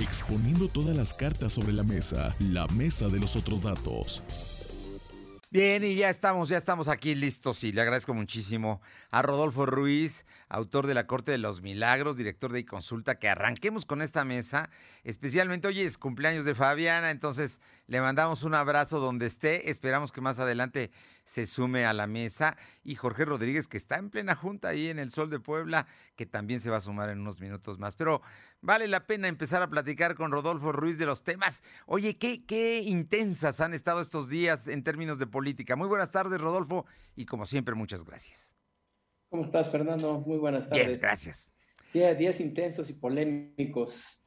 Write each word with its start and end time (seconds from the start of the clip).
exponiendo 0.00 0.68
todas 0.68 0.96
las 0.96 1.14
cartas 1.14 1.52
sobre 1.52 1.72
la 1.72 1.82
mesa, 1.82 2.34
la 2.38 2.66
mesa 2.68 3.08
de 3.08 3.20
los 3.20 3.36
otros 3.36 3.62
datos. 3.62 4.22
Bien, 5.52 5.82
y 5.82 5.96
ya 5.96 6.08
estamos, 6.10 6.48
ya 6.48 6.56
estamos 6.56 6.86
aquí 6.86 7.16
listos 7.16 7.64
y 7.64 7.72
le 7.72 7.80
agradezco 7.80 8.14
muchísimo 8.14 8.80
a 9.10 9.20
Rodolfo 9.20 9.66
Ruiz, 9.66 10.24
autor 10.48 10.86
de 10.86 10.94
La 10.94 11.08
Corte 11.08 11.32
de 11.32 11.38
los 11.38 11.60
Milagros, 11.60 12.16
director 12.16 12.52
de 12.52 12.64
Consulta, 12.64 13.18
que 13.18 13.28
arranquemos 13.28 13.84
con 13.84 14.00
esta 14.00 14.24
mesa. 14.24 14.70
Especialmente 15.02 15.66
hoy 15.66 15.80
es 15.80 15.98
cumpleaños 15.98 16.44
de 16.44 16.54
Fabiana, 16.54 17.10
entonces 17.10 17.60
le 17.88 18.00
mandamos 18.00 18.44
un 18.44 18.54
abrazo 18.54 19.00
donde 19.00 19.26
esté. 19.26 19.70
Esperamos 19.70 20.12
que 20.12 20.20
más 20.20 20.38
adelante 20.38 20.92
se 21.30 21.46
sume 21.46 21.86
a 21.86 21.92
la 21.92 22.08
mesa. 22.08 22.56
Y 22.82 22.96
Jorge 22.96 23.24
Rodríguez, 23.24 23.68
que 23.68 23.76
está 23.76 23.98
en 23.98 24.10
plena 24.10 24.34
junta 24.34 24.70
ahí 24.70 24.88
en 24.88 24.98
el 24.98 25.12
Sol 25.12 25.30
de 25.30 25.38
Puebla, 25.38 25.86
que 26.16 26.26
también 26.26 26.60
se 26.60 26.70
va 26.70 26.78
a 26.78 26.80
sumar 26.80 27.08
en 27.08 27.20
unos 27.20 27.38
minutos 27.38 27.78
más. 27.78 27.94
Pero 27.94 28.20
vale 28.60 28.88
la 28.88 29.06
pena 29.06 29.28
empezar 29.28 29.62
a 29.62 29.70
platicar 29.70 30.16
con 30.16 30.32
Rodolfo 30.32 30.72
Ruiz 30.72 30.98
de 30.98 31.06
los 31.06 31.22
temas. 31.22 31.62
Oye, 31.86 32.18
qué, 32.18 32.44
qué 32.44 32.80
intensas 32.80 33.60
han 33.60 33.74
estado 33.74 34.00
estos 34.00 34.28
días 34.28 34.66
en 34.66 34.82
términos 34.82 35.20
de 35.20 35.28
política. 35.28 35.76
Muy 35.76 35.86
buenas 35.86 36.10
tardes, 36.10 36.40
Rodolfo, 36.40 36.84
y 37.14 37.26
como 37.26 37.46
siempre, 37.46 37.76
muchas 37.76 38.04
gracias. 38.04 38.56
¿Cómo 39.28 39.44
estás, 39.44 39.70
Fernando? 39.70 40.18
Muy 40.26 40.38
buenas 40.38 40.68
tardes. 40.68 40.84
Bien, 40.84 40.98
gracias. 41.00 41.52
días 41.92 42.40
intensos 42.40 42.90
y 42.90 42.94
polémicos. 42.94 44.24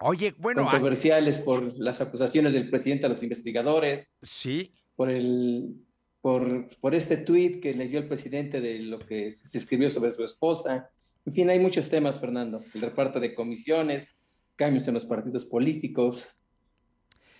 Oye, 0.00 0.34
bueno. 0.36 0.64
Controversiales 0.64 1.38
por 1.38 1.62
las 1.78 2.02
acusaciones 2.02 2.52
del 2.52 2.68
presidente 2.68 3.06
a 3.06 3.08
los 3.08 3.22
investigadores. 3.22 4.14
Sí. 4.20 4.74
Por 4.96 5.08
el. 5.08 5.85
Por, 6.26 6.68
por 6.80 6.92
este 6.92 7.18
tuit 7.18 7.62
que 7.62 7.72
leyó 7.72 8.00
el 8.00 8.08
presidente 8.08 8.60
de 8.60 8.80
lo 8.80 8.98
que 8.98 9.30
se 9.30 9.58
escribió 9.58 9.88
sobre 9.90 10.10
su 10.10 10.24
esposa. 10.24 10.90
En 11.24 11.32
fin, 11.32 11.48
hay 11.50 11.60
muchos 11.60 11.88
temas, 11.88 12.18
Fernando. 12.18 12.64
El 12.74 12.80
reparto 12.80 13.20
de 13.20 13.32
comisiones, 13.32 14.20
cambios 14.56 14.88
en 14.88 14.94
los 14.94 15.04
partidos 15.04 15.44
políticos, 15.44 16.36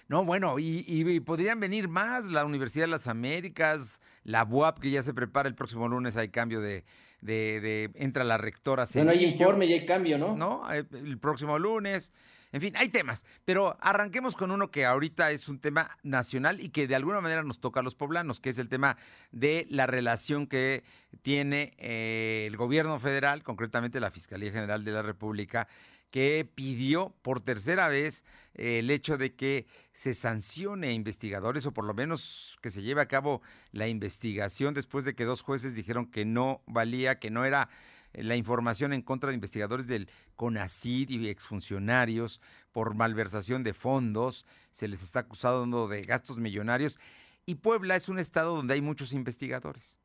no, 0.08 0.24
bueno, 0.24 0.54
y, 0.60 1.18
podrían 1.18 1.58
venir 1.58 1.88
más, 1.88 2.26
la 2.26 2.44
Universidad 2.44 2.84
de 2.84 2.90
las 2.92 3.08
Américas, 3.08 4.00
la 4.22 4.44
UAP, 4.44 4.78
que 4.78 4.90
ya 4.92 5.02
se 5.02 5.12
prepara 5.12 5.48
el 5.48 5.56
próximo 5.56 5.88
lunes, 5.88 6.16
hay 6.16 6.28
cambio 6.28 6.60
de, 6.60 6.84
de, 7.22 7.90
entra 7.94 8.22
la 8.22 8.38
rectora. 8.38 8.84
Bueno, 8.94 9.10
hay 9.10 9.24
informe 9.24 9.66
y 9.66 9.72
hay 9.72 9.84
cambio, 9.84 10.16
¿no? 10.16 10.36
No, 10.36 10.72
eh, 10.72 10.84
el 10.92 11.18
próximo 11.18 11.58
lunes. 11.58 12.12
En 12.52 12.60
fin, 12.60 12.74
hay 12.76 12.88
temas, 12.88 13.26
pero 13.44 13.76
arranquemos 13.80 14.36
con 14.36 14.50
uno 14.50 14.70
que 14.70 14.84
ahorita 14.84 15.30
es 15.30 15.48
un 15.48 15.58
tema 15.58 15.90
nacional 16.02 16.60
y 16.60 16.68
que 16.68 16.86
de 16.86 16.94
alguna 16.94 17.20
manera 17.20 17.42
nos 17.42 17.60
toca 17.60 17.80
a 17.80 17.82
los 17.82 17.94
poblanos, 17.94 18.40
que 18.40 18.50
es 18.50 18.58
el 18.58 18.68
tema 18.68 18.96
de 19.32 19.66
la 19.68 19.86
relación 19.86 20.46
que 20.46 20.84
tiene 21.22 21.74
eh, 21.78 22.44
el 22.46 22.56
gobierno 22.56 22.98
federal, 23.00 23.42
concretamente 23.42 24.00
la 24.00 24.10
Fiscalía 24.10 24.52
General 24.52 24.84
de 24.84 24.92
la 24.92 25.02
República, 25.02 25.66
que 26.10 26.48
pidió 26.54 27.14
por 27.22 27.40
tercera 27.40 27.88
vez 27.88 28.24
eh, 28.54 28.78
el 28.78 28.90
hecho 28.90 29.18
de 29.18 29.34
que 29.34 29.66
se 29.92 30.14
sancione 30.14 30.88
a 30.88 30.92
investigadores 30.92 31.66
o 31.66 31.72
por 31.72 31.84
lo 31.84 31.94
menos 31.94 32.58
que 32.62 32.70
se 32.70 32.82
lleve 32.82 33.00
a 33.00 33.08
cabo 33.08 33.42
la 33.72 33.88
investigación 33.88 34.72
después 34.72 35.04
de 35.04 35.14
que 35.14 35.24
dos 35.24 35.42
jueces 35.42 35.74
dijeron 35.74 36.06
que 36.06 36.24
no 36.24 36.62
valía, 36.66 37.18
que 37.18 37.30
no 37.30 37.44
era 37.44 37.68
eh, 38.12 38.22
la 38.22 38.36
información 38.36 38.92
en 38.92 39.02
contra 39.02 39.30
de 39.30 39.34
investigadores 39.34 39.88
del 39.88 40.08
CONACID 40.36 41.10
y 41.10 41.28
exfuncionarios 41.28 42.40
por 42.72 42.94
malversación 42.94 43.64
de 43.64 43.74
fondos, 43.74 44.46
se 44.70 44.88
les 44.88 45.02
está 45.02 45.20
acusando 45.20 45.88
de 45.88 46.02
gastos 46.04 46.38
millonarios 46.38 46.98
y 47.46 47.56
Puebla 47.56 47.96
es 47.96 48.08
un 48.08 48.18
estado 48.18 48.54
donde 48.54 48.74
hay 48.74 48.82
muchos 48.82 49.12
investigadores. 49.12 50.00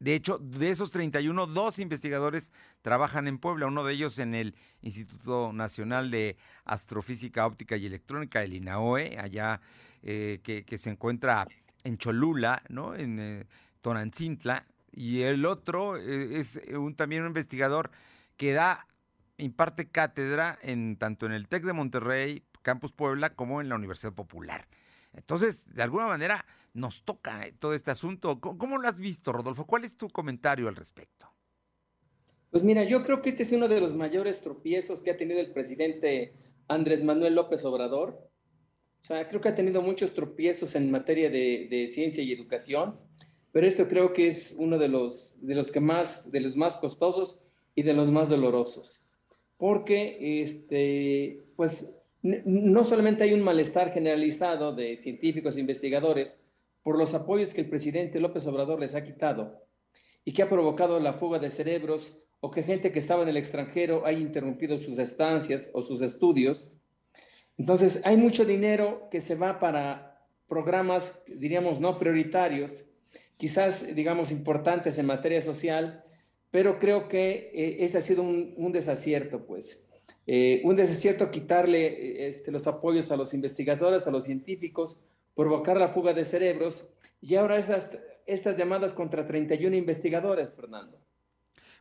De 0.00 0.14
hecho, 0.14 0.38
de 0.38 0.70
esos 0.70 0.90
31, 0.90 1.46
dos 1.46 1.78
investigadores 1.80 2.52
trabajan 2.82 3.26
en 3.26 3.38
Puebla, 3.38 3.66
uno 3.66 3.82
de 3.84 3.94
ellos 3.94 4.18
en 4.20 4.34
el 4.34 4.54
Instituto 4.80 5.52
Nacional 5.52 6.10
de 6.10 6.36
Astrofísica 6.64 7.46
Óptica 7.46 7.76
y 7.76 7.86
Electrónica, 7.86 8.42
el 8.42 8.54
INAOE, 8.54 9.18
allá 9.18 9.60
eh, 10.02 10.38
que, 10.42 10.78
se 10.78 10.90
encuentra 10.90 11.48
en 11.82 11.98
Cholula, 11.98 12.62
¿no? 12.68 12.94
en 12.94 13.18
eh, 13.18 13.46
Tonancintla, 13.80 14.66
y 14.92 15.22
el 15.22 15.44
otro 15.44 15.96
eh, 15.96 16.38
es 16.38 16.60
un, 16.72 16.94
también 16.94 17.22
un 17.22 17.28
investigador 17.28 17.90
que 18.36 18.52
da, 18.52 18.86
imparte 19.38 19.90
cátedra 19.90 20.58
en 20.62 20.96
tanto 20.96 21.26
en 21.26 21.32
el 21.32 21.48
TEC 21.48 21.64
de 21.64 21.72
Monterrey, 21.72 22.44
Campus 22.62 22.92
Puebla, 22.92 23.34
como 23.34 23.60
en 23.60 23.68
la 23.68 23.76
Universidad 23.76 24.12
Popular. 24.12 24.68
Entonces, 25.12 25.66
de 25.72 25.82
alguna 25.82 26.06
manera, 26.06 26.44
nos 26.74 27.02
toca 27.02 27.46
eh, 27.46 27.52
todo 27.58 27.74
este 27.74 27.90
asunto. 27.90 28.40
¿Cómo, 28.40 28.78
lo 28.78 28.88
has 28.88 28.98
visto, 28.98 29.32
Rodolfo? 29.32 29.66
¿Cuál 29.66 29.84
es 29.84 29.96
tu 29.96 30.08
comentario 30.08 30.68
al 30.68 30.76
respecto? 30.76 31.30
Pues 32.50 32.62
mira, 32.62 32.84
yo 32.84 33.02
creo 33.02 33.20
que 33.20 33.30
este 33.30 33.42
es 33.42 33.52
uno 33.52 33.68
de 33.68 33.80
los 33.80 33.94
mayores 33.94 34.40
tropiezos 34.40 35.02
que 35.02 35.10
ha 35.10 35.16
tenido 35.16 35.40
el 35.40 35.52
presidente 35.52 36.32
Andrés 36.66 37.04
Manuel 37.04 37.34
López 37.34 37.64
Obrador. 37.64 38.30
O 39.02 39.04
sea, 39.04 39.28
creo 39.28 39.40
que 39.40 39.48
ha 39.48 39.54
tenido 39.54 39.82
muchos 39.82 40.14
tropiezos 40.14 40.74
en 40.74 40.90
materia 40.90 41.30
de, 41.30 41.88
ciencia 41.88 42.22
y 42.22 42.32
educación, 42.32 42.98
pero 43.52 43.66
esto 43.66 43.86
creo 43.86 44.12
que 44.12 44.28
es 44.28 44.54
uno 44.58 44.78
de 44.78 44.88
los, 44.88 45.36
de 45.40 45.54
los 45.54 45.70
que 45.70 45.80
más, 45.80 46.30
de 46.30 46.40
los 46.40 46.56
más 46.56 46.78
costosos 46.78 47.38
y 47.74 47.82
de 47.82 47.94
los 47.94 48.10
más 48.10 48.28
dolorosos. 48.28 49.02
Porque, 49.58 50.40
este, 50.42 51.44
pues, 51.56 51.92
no 52.22 52.84
solamente 52.84 53.24
hay 53.24 53.34
un 53.34 53.42
malestar 53.42 53.92
generalizado 53.92 54.74
de 54.74 54.96
científicos 54.96 55.56
e 55.56 55.60
investigadores, 55.60 56.40
por 56.88 56.96
los 56.96 57.12
apoyos 57.12 57.52
que 57.52 57.60
el 57.60 57.68
presidente 57.68 58.18
López 58.18 58.46
Obrador 58.46 58.80
les 58.80 58.94
ha 58.94 59.04
quitado 59.04 59.62
y 60.24 60.32
que 60.32 60.42
ha 60.42 60.48
provocado 60.48 60.98
la 61.00 61.12
fuga 61.12 61.38
de 61.38 61.50
cerebros 61.50 62.16
o 62.40 62.50
que 62.50 62.62
gente 62.62 62.92
que 62.92 62.98
estaba 62.98 63.24
en 63.24 63.28
el 63.28 63.36
extranjero 63.36 64.06
haya 64.06 64.18
interrumpido 64.18 64.78
sus 64.78 64.98
estancias 64.98 65.70
o 65.74 65.82
sus 65.82 66.00
estudios. 66.00 66.72
Entonces, 67.58 68.00
hay 68.06 68.16
mucho 68.16 68.44
dinero 68.44 69.08
que 69.10 69.20
se 69.20 69.34
va 69.34 69.58
para 69.58 70.24
programas, 70.46 71.20
diríamos, 71.26 71.78
no 71.78 71.98
prioritarios, 71.98 72.86
quizás, 73.36 73.94
digamos, 73.94 74.30
importantes 74.30 74.96
en 74.98 75.04
materia 75.06 75.42
social, 75.42 76.04
pero 76.50 76.78
creo 76.78 77.08
que 77.08 77.50
eh, 77.52 77.76
ese 77.80 77.98
ha 77.98 78.00
sido 78.02 78.22
un, 78.22 78.72
desacierto, 78.72 79.44
pues. 79.44 79.90
Eh, 80.26 80.60
un 80.64 80.76
desacierto 80.76 81.30
quitarle 81.30 81.86
eh, 81.86 82.28
este, 82.28 82.50
los 82.50 82.66
apoyos 82.66 83.10
a 83.10 83.16
los 83.16 83.34
investigadores, 83.34 84.06
a 84.06 84.10
los 84.10 84.24
científicos, 84.24 84.98
provocar 85.34 85.76
la 85.76 85.88
fuga 85.88 86.12
de 86.12 86.24
cerebros 86.24 86.88
y 87.20 87.34
ahora 87.36 87.58
estas, 87.58 87.90
estas 88.26 88.56
llamadas 88.56 88.94
contra 88.94 89.26
31 89.26 89.76
investigadores, 89.76 90.52
Fernando. 90.52 90.98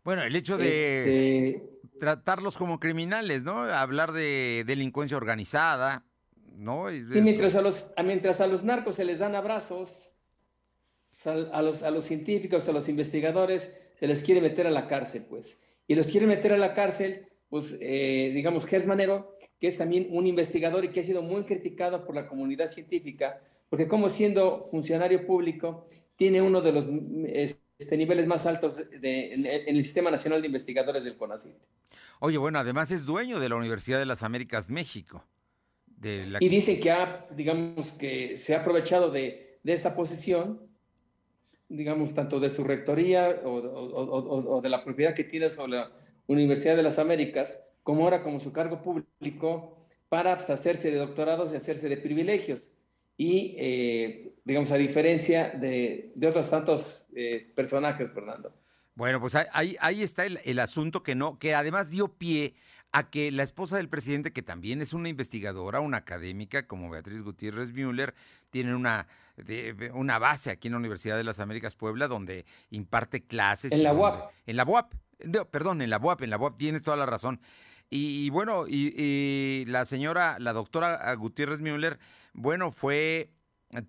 Bueno, 0.04 0.24
el 0.24 0.36
hecho 0.36 0.58
de 0.58 1.48
este, 1.48 1.62
tratarlos 2.00 2.58
como 2.58 2.80
criminales, 2.80 3.44
¿no? 3.44 3.60
Hablar 3.60 4.14
de 4.14 4.64
delincuencia 4.66 5.18
organizada, 5.18 6.06
¿no? 6.56 6.92
Y 6.92 7.02
mientras 7.02 7.56
a, 7.56 7.62
los, 7.62 7.94
mientras 8.04 8.40
a 8.40 8.48
los 8.48 8.64
narcos 8.64 8.96
se 8.96 9.06
les 9.06 9.20
dan 9.20 9.36
abrazos, 9.36 10.14
a, 11.26 11.62
los, 11.62 11.84
a 11.84 11.92
los 11.92 12.06
científicos, 12.06 12.68
a 12.70 12.72
los 12.72 12.88
investigadores, 12.88 13.76
se 14.00 14.08
les 14.08 14.24
quiere 14.24 14.42
meter 14.42 14.68
a 14.68 14.72
la 14.72 14.88
cárcel, 14.88 15.26
pues. 15.30 15.64
Y 15.88 15.96
los 15.96 16.08
quiere 16.08 16.28
meter 16.28 16.54
a 16.54 16.58
la 16.58 16.74
cárcel, 16.74 17.28
pues, 17.50 17.78
eh, 17.82 18.32
digamos, 18.34 18.66
Gers 18.66 18.86
Manero, 18.86 19.38
que 19.60 19.68
es 19.68 19.78
también 19.78 20.08
un 20.12 20.28
investigador 20.28 20.86
y 20.86 20.90
que 20.90 21.00
ha 21.00 21.04
sido 21.04 21.22
muy 21.22 21.44
criticado 21.44 22.06
por 22.06 22.16
la 22.16 22.28
comunidad 22.28 22.68
científica, 22.68 23.42
porque 23.70 23.88
como 23.88 24.08
siendo 24.10 24.68
funcionario 24.70 25.26
público, 25.26 25.88
tiene 26.16 26.42
uno 26.42 26.62
de 26.62 26.72
los 26.72 26.86
este, 27.34 27.98
niveles 27.98 28.28
más 28.28 28.46
altos 28.46 28.78
de, 28.78 29.34
en, 29.34 29.46
el 29.46 29.84
Sistema 29.84 30.12
Nacional 30.12 30.42
de 30.42 30.48
Investigadores 30.48 31.04
del 31.04 31.18
CONACYT. 31.18 31.56
Oye, 32.20 32.38
bueno, 32.38 32.60
además 32.60 32.92
es 32.92 33.06
dueño 33.06 33.40
de 33.40 33.50
la 33.50 33.56
Universidad 33.56 34.00
de 34.00 34.06
las 34.06 34.24
Américas 34.24 34.70
México. 34.70 35.26
Y 36.40 36.50
dice 36.50 36.80
que 36.80 36.92
ha, 36.92 37.28
digamos, 37.36 37.92
que 37.94 38.38
se 38.38 38.54
ha 38.54 38.60
aprovechado 38.60 39.10
de, 39.10 39.60
de 39.64 39.74
esta 39.74 39.96
posición, 39.96 40.67
digamos, 41.70 42.14
tanto 42.14 42.40
de 42.40 42.50
su 42.50 42.64
rectoría 42.64 43.42
o, 43.44 44.62
de 44.62 44.70
la 44.70 44.84
propiedad 44.84 45.14
que 45.14 45.24
tiene 45.24 45.50
sobre 45.50 45.74
la 45.74 45.92
Universidad 46.28 46.76
de 46.76 46.84
las 46.84 47.00
Américas, 47.00 47.62
como 47.84 48.04
ahora 48.04 48.22
como 48.22 48.40
su 48.40 48.52
cargo 48.52 48.82
público 48.82 49.78
para 50.10 50.38
pues, 50.38 50.50
hacerse 50.50 50.92
de 50.92 50.98
doctorados 50.98 51.52
y 51.52 51.56
hacerse 51.56 51.90
de 51.90 51.98
privilegios. 51.98 52.78
Y, 53.18 53.56
eh, 53.58 54.36
digamos, 54.46 54.72
a 54.72 54.78
diferencia 54.78 55.50
de, 55.50 56.12
de 56.16 56.28
otros 56.28 56.50
tantos 56.50 57.08
eh, 57.16 57.52
personajes, 57.56 58.12
Fernando. 58.12 58.54
Bueno, 58.94 59.20
pues 59.20 59.36
ahí, 59.36 59.76
ahí 59.80 60.04
está 60.04 60.26
el, 60.26 60.40
el, 60.44 60.60
asunto 60.60 61.04
que 61.04 61.16
no, 61.16 61.38
que 61.40 61.54
además 61.54 61.90
dio 61.90 62.08
pie 62.08 62.56
a 62.92 63.10
que 63.10 63.32
la 63.32 63.44
esposa 63.44 63.78
del 63.78 63.90
presidente, 63.90 64.34
que 64.34 64.42
también 64.42 64.82
es 64.82 64.94
una 64.94 65.10
investigadora, 65.10 65.82
una 65.82 65.98
académica, 65.98 66.68
como 66.68 66.90
Beatriz 66.90 67.22
Gutiérrez 67.22 67.72
Müller, 67.72 68.14
tiene 68.50 68.76
una, 68.76 69.08
una 69.94 70.20
base 70.20 70.52
aquí 70.52 70.68
en 70.68 70.74
la 70.74 70.80
Universidad 70.80 71.18
de 71.18 71.24
las 71.24 71.40
Américas 71.40 71.76
Puebla, 71.76 72.08
donde 72.08 72.46
imparte 72.70 73.24
clases. 73.24 73.72
En 73.72 73.84
la 73.84 73.94
UAP. 73.94 74.32
En 74.46 74.58
la 74.58 74.66
UAP. 74.66 74.94
perdón, 75.52 75.82
en 75.82 75.90
la 75.90 75.98
UAP, 75.98 76.24
en 76.24 76.30
la 76.30 76.38
UAP, 76.38 76.58
tienes 76.58 76.84
toda 76.84 76.98
la 76.98 77.06
razón. 77.06 77.40
Y, 77.90 78.30
bueno, 78.32 78.66
y, 78.68 79.64
la 79.68 79.86
señora, 79.86 80.38
la 80.40 80.52
doctora 80.52 81.14
Gutiérrez 81.16 81.62
Müller, 81.62 82.00
bueno, 82.34 82.72
fue 82.72 83.32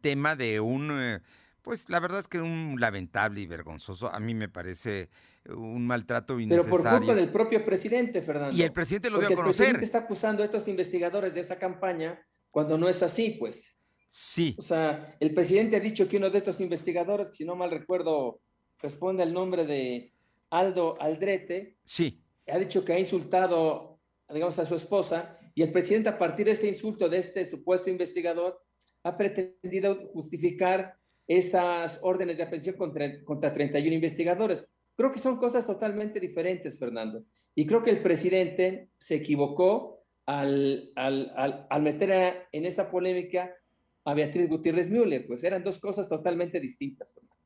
tema 0.01 0.37
de 0.37 0.61
un, 0.61 0.91
eh, 0.93 1.21
pues 1.63 1.89
la 1.89 1.99
verdad 1.99 2.21
es 2.21 2.29
que 2.29 2.41
un 2.41 2.77
lamentable 2.79 3.41
y 3.41 3.47
vergonzoso, 3.47 4.13
a 4.13 4.21
mí 4.21 4.35
me 4.35 4.49
parece 4.49 5.09
un 5.49 5.87
maltrato 5.87 6.39
innecesario. 6.39 6.71
Pero 6.71 6.83
por 6.83 6.99
culpa 6.99 7.15
del 7.15 7.31
propio 7.31 7.65
presidente, 7.65 8.23
Fernando. 8.23 8.57
Y 8.57 8.63
el 8.63 8.73
presidente 8.73 9.11
lo 9.11 9.19
dio 9.19 9.29
a 9.29 9.35
conocer. 9.35 9.47
El 9.49 9.73
presidente 9.73 9.85
está 9.85 9.99
acusando 9.99 10.43
a 10.43 10.47
estos 10.47 10.69
investigadores 10.69 11.35
de 11.35 11.41
esa 11.41 11.59
campaña 11.59 12.25
cuando 12.51 12.79
no 12.79 12.89
es 12.89 13.03
así, 13.03 13.37
pues. 13.39 13.78
Sí. 14.09 14.57
O 14.59 14.63
sea, 14.63 15.17
el 15.21 15.35
presidente 15.35 15.77
ha 15.77 15.81
dicho 15.81 16.09
que 16.09 16.17
uno 16.17 16.31
de 16.31 16.39
estos 16.39 16.61
investigadores, 16.61 17.29
si 17.29 17.45
no 17.45 17.55
mal 17.55 17.71
recuerdo, 17.71 18.41
responde 18.79 19.23
al 19.23 19.33
nombre 19.33 19.67
de 19.67 20.13
Aldo 20.51 21.01
Aldrete. 21.01 21.77
Sí. 21.85 22.23
Ha 22.47 22.59
dicho 22.59 22.85
que 22.85 22.95
ha 22.95 22.99
insultado, 22.99 24.01
digamos, 24.29 24.59
a 24.59 24.65
su 24.65 24.75
esposa 24.75 25.39
y 25.55 25.63
el 25.63 25.73
presidente 25.73 26.09
a 26.09 26.19
partir 26.19 26.47
de 26.47 26.53
este 26.53 26.69
insulto 26.69 27.09
de 27.09 27.19
este 27.19 27.45
supuesto 27.45 27.91
investigador 27.91 28.61
ha 29.03 29.17
pretendido 29.17 30.09
justificar 30.13 30.95
estas 31.27 32.01
órdenes 32.03 32.39
de 32.39 32.45
aprehensión 32.45 32.77
contra, 32.77 33.23
contra 33.25 33.53
31 33.53 33.95
investigadores. 33.95 34.75
Creo 34.97 35.13
que 35.13 35.19
son 35.19 35.37
cosas 35.37 35.67
totalmente 35.67 36.19
diferentes, 36.19 36.79
Fernando. 36.79 37.25
Y 37.55 37.67
creo 37.67 37.83
que 37.83 37.91
el 37.91 38.03
presidente 38.03 38.91
se 38.99 39.17
equivocó 39.17 40.05
al, 40.27 40.91
al, 40.97 41.33
al, 41.71 41.83
meter 41.83 42.47
en 42.53 42.67
esta 42.67 42.91
polémica 42.91 43.55
a 44.09 44.15
Beatriz 44.15 44.49
Gutiérrez 44.49 44.91
Müller, 44.91 45.27
pues 45.27 45.45
eran 45.45 45.63
dos 45.63 45.79
cosas 45.79 46.09
totalmente 46.09 46.61
distintas. 46.61 47.13
Fernando. 47.13 47.37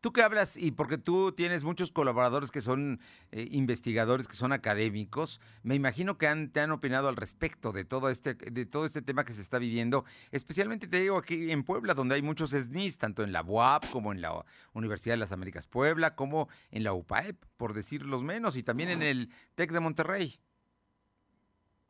Tú 0.00 0.12
que 0.12 0.22
hablas, 0.22 0.56
y 0.56 0.70
porque 0.70 0.96
tú 0.96 1.32
tienes 1.32 1.62
muchos 1.62 1.90
colaboradores 1.90 2.50
que 2.50 2.62
son 2.62 3.00
eh, 3.32 3.48
investigadores, 3.50 4.26
que 4.26 4.34
son 4.34 4.52
académicos, 4.52 5.40
me 5.62 5.74
imagino 5.74 6.16
que 6.16 6.26
han, 6.26 6.50
te 6.50 6.60
han 6.60 6.70
opinado 6.70 7.08
al 7.08 7.16
respecto 7.16 7.72
de 7.72 7.84
todo, 7.84 8.08
este, 8.08 8.34
de 8.34 8.64
todo 8.64 8.86
este 8.86 9.02
tema 9.02 9.24
que 9.24 9.34
se 9.34 9.42
está 9.42 9.58
viviendo, 9.58 10.06
especialmente 10.30 10.86
te 10.86 11.00
digo 11.00 11.18
aquí 11.18 11.50
en 11.50 11.64
Puebla, 11.64 11.92
donde 11.92 12.14
hay 12.14 12.22
muchos 12.22 12.50
SNIS, 12.50 12.96
tanto 12.96 13.22
en 13.22 13.32
la 13.32 13.42
UAP 13.42 13.90
como 13.90 14.12
en 14.12 14.22
la 14.22 14.44
Universidad 14.72 15.14
de 15.14 15.18
las 15.18 15.32
Américas 15.32 15.66
Puebla, 15.66 16.14
como 16.14 16.48
en 16.70 16.82
la 16.82 16.94
UPAEP, 16.94 17.44
por 17.56 17.74
decir 17.74 18.06
los 18.06 18.24
menos, 18.24 18.56
y 18.56 18.62
también 18.62 18.88
en 18.88 19.02
el 19.02 19.30
TEC 19.54 19.72
de 19.72 19.80
Monterrey. 19.80 20.40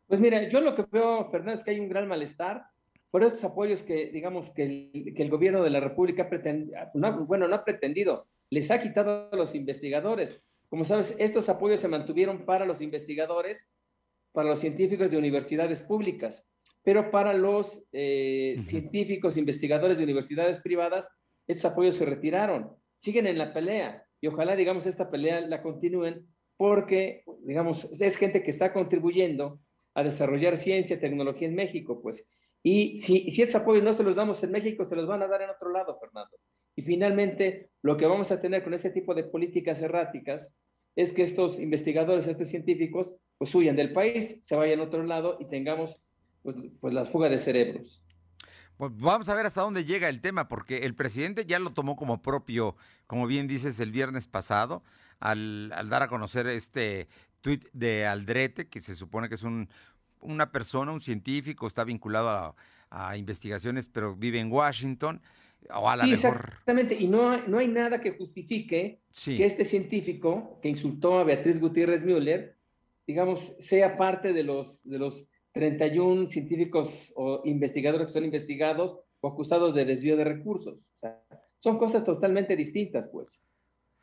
Pues 0.06 0.20
mira, 0.20 0.48
yo 0.48 0.60
lo 0.60 0.74
que 0.74 0.84
veo, 0.90 1.28
Fernando, 1.30 1.54
es 1.54 1.64
que 1.64 1.72
hay 1.72 1.80
un 1.80 1.88
gran 1.88 2.06
malestar 2.06 2.75
por 3.16 3.24
estos 3.24 3.44
apoyos 3.44 3.82
que, 3.82 4.10
digamos, 4.10 4.50
que 4.50 4.62
el, 4.62 5.14
que 5.14 5.22
el 5.22 5.30
gobierno 5.30 5.62
de 5.62 5.70
la 5.70 5.80
República 5.80 6.28
no, 6.92 7.24
bueno, 7.24 7.48
no 7.48 7.54
ha 7.54 7.64
pretendido, 7.64 8.28
les 8.50 8.70
ha 8.70 8.78
quitado 8.78 9.30
a 9.32 9.36
los 9.36 9.54
investigadores. 9.54 10.44
Como 10.68 10.84
sabes, 10.84 11.16
estos 11.18 11.48
apoyos 11.48 11.80
se 11.80 11.88
mantuvieron 11.88 12.44
para 12.44 12.66
los 12.66 12.82
investigadores, 12.82 13.72
para 14.32 14.50
los 14.50 14.58
científicos 14.58 15.10
de 15.10 15.16
universidades 15.16 15.80
públicas, 15.80 16.52
pero 16.82 17.10
para 17.10 17.32
los 17.32 17.86
eh, 17.90 18.58
científicos, 18.60 19.38
investigadores 19.38 19.96
de 19.96 20.04
universidades 20.04 20.60
privadas, 20.60 21.08
estos 21.46 21.72
apoyos 21.72 21.96
se 21.96 22.04
retiraron. 22.04 22.76
Siguen 22.98 23.26
en 23.28 23.38
la 23.38 23.54
pelea 23.54 24.04
y 24.20 24.26
ojalá, 24.26 24.54
digamos, 24.56 24.84
esta 24.84 25.10
pelea 25.10 25.40
la 25.40 25.62
continúen 25.62 26.26
porque, 26.58 27.24
digamos, 27.46 27.88
es 27.98 28.18
gente 28.18 28.42
que 28.42 28.50
está 28.50 28.74
contribuyendo 28.74 29.58
a 29.94 30.04
desarrollar 30.04 30.58
ciencia 30.58 31.00
tecnología 31.00 31.48
en 31.48 31.54
México, 31.54 32.02
pues. 32.02 32.28
Y 32.68 32.98
si, 32.98 33.30
si 33.30 33.42
esos 33.42 33.62
apoyos 33.62 33.84
no 33.84 33.92
se 33.92 34.02
los 34.02 34.16
damos 34.16 34.42
en 34.42 34.50
México, 34.50 34.84
se 34.84 34.96
los 34.96 35.06
van 35.06 35.22
a 35.22 35.28
dar 35.28 35.40
en 35.40 35.50
otro 35.50 35.70
lado, 35.70 35.96
Fernando. 36.00 36.36
Y 36.74 36.82
finalmente, 36.82 37.70
lo 37.80 37.96
que 37.96 38.06
vamos 38.06 38.32
a 38.32 38.40
tener 38.40 38.64
con 38.64 38.74
este 38.74 38.90
tipo 38.90 39.14
de 39.14 39.22
políticas 39.22 39.80
erráticas 39.82 40.52
es 40.96 41.12
que 41.12 41.22
estos 41.22 41.60
investigadores, 41.60 42.26
estos 42.26 42.48
científicos, 42.48 43.14
pues 43.38 43.54
huyan 43.54 43.76
del 43.76 43.92
país, 43.92 44.44
se 44.44 44.56
vayan 44.56 44.80
a 44.80 44.82
otro 44.82 45.04
lado 45.04 45.36
y 45.38 45.48
tengamos 45.48 46.02
pues, 46.42 46.56
pues 46.80 46.92
las 46.92 47.08
fugas 47.08 47.30
de 47.30 47.38
cerebros. 47.38 48.04
Pues 48.76 48.90
vamos 48.96 49.28
a 49.28 49.36
ver 49.36 49.46
hasta 49.46 49.60
dónde 49.60 49.84
llega 49.84 50.08
el 50.08 50.20
tema, 50.20 50.48
porque 50.48 50.78
el 50.78 50.96
presidente 50.96 51.46
ya 51.46 51.60
lo 51.60 51.72
tomó 51.72 51.94
como 51.94 52.20
propio, 52.20 52.74
como 53.06 53.28
bien 53.28 53.46
dices, 53.46 53.78
el 53.78 53.92
viernes 53.92 54.26
pasado, 54.26 54.82
al, 55.20 55.70
al 55.72 55.88
dar 55.88 56.02
a 56.02 56.08
conocer 56.08 56.48
este 56.48 57.06
tuit 57.42 57.64
de 57.72 58.06
Aldrete, 58.06 58.68
que 58.68 58.80
se 58.80 58.96
supone 58.96 59.28
que 59.28 59.36
es 59.36 59.44
un, 59.44 59.68
una 60.20 60.50
persona, 60.50 60.92
un 60.92 61.00
científico, 61.00 61.66
está 61.66 61.84
vinculado 61.84 62.54
a, 62.90 63.16
investigaciones, 63.16 63.88
pero 63.88 64.16
vive 64.16 64.38
en 64.38 64.50
Washington. 64.50 65.20
O 65.74 65.90
a 65.90 65.96
la 65.96 66.04
Exactamente, 66.04 66.94
y 66.94 67.08
no, 67.08 67.36
no 67.46 67.58
hay 67.58 67.66
nada 67.66 68.00
que 68.00 68.12
justifique 68.12 69.00
que 69.24 69.44
este 69.44 69.64
científico 69.64 70.58
que 70.62 70.68
insultó 70.68 71.18
a 71.18 71.24
Beatriz 71.24 71.60
Gutiérrez 71.60 72.04
Müller, 72.04 72.56
digamos, 73.06 73.56
sea 73.58 73.96
parte 73.96 74.32
de 74.32 74.44
los, 74.44 74.88
de 74.88 74.98
los 74.98 75.28
31 75.52 76.28
científicos 76.28 77.12
o 77.16 77.40
investigadores 77.44 78.06
que 78.06 78.12
son 78.12 78.24
investigados 78.24 78.98
o 79.20 79.28
acusados 79.28 79.74
de 79.74 79.84
desvío 79.84 80.16
de 80.16 80.24
recursos. 80.24 80.74
O 80.74 80.96
sea, 80.96 81.22
son 81.58 81.78
cosas 81.78 82.04
totalmente 82.04 82.54
distintas, 82.54 83.08
pues. 83.08 83.42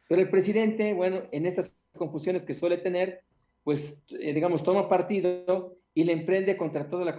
Pero 0.08 0.22
el 0.22 0.30
presidente, 0.30 0.94
bueno, 0.94 1.24
en 1.32 1.46
estas 1.46 1.76
confusiones 1.94 2.46
que 2.46 2.54
suele 2.54 2.78
tener, 2.78 3.22
pues, 3.64 4.04
eh, 4.20 4.34
digamos, 4.34 4.64
toma 4.64 4.90
partido 4.90 5.78
y 5.96 6.04
le 6.04 6.14
emprende 6.14 6.58
contra 6.58 6.90
toda 6.90 7.06
la, 7.06 7.16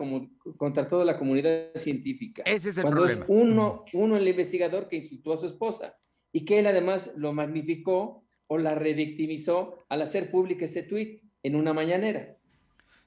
contra 0.57 0.89
toda 0.89 1.05
la 1.05 1.19
comunidad 1.19 1.71
científica. 1.75 2.43
Ese 2.45 2.71
es 2.71 2.77
el 2.77 2.83
Cuando 2.83 3.03
problema. 3.03 3.23
es 3.23 3.29
uno, 3.29 3.85
uno 3.93 4.17
el 4.17 4.27
investigador 4.27 4.89
que 4.89 4.97
insultó 4.97 5.33
a 5.33 5.39
su 5.39 5.47
esposa 5.47 5.97
y 6.33 6.45
que 6.45 6.59
él 6.59 6.67
además 6.67 7.13
lo 7.17 7.33
magnificó 7.33 8.25
o 8.49 8.59
la 8.59 8.75
revictimizó 8.75 9.79
al 9.89 10.03
hacer 10.03 10.31
público 10.31 10.65
ese 10.65 10.83
tuit 10.83 11.23
en 11.43 11.57
una 11.57 11.73
mañanera. 11.73 12.37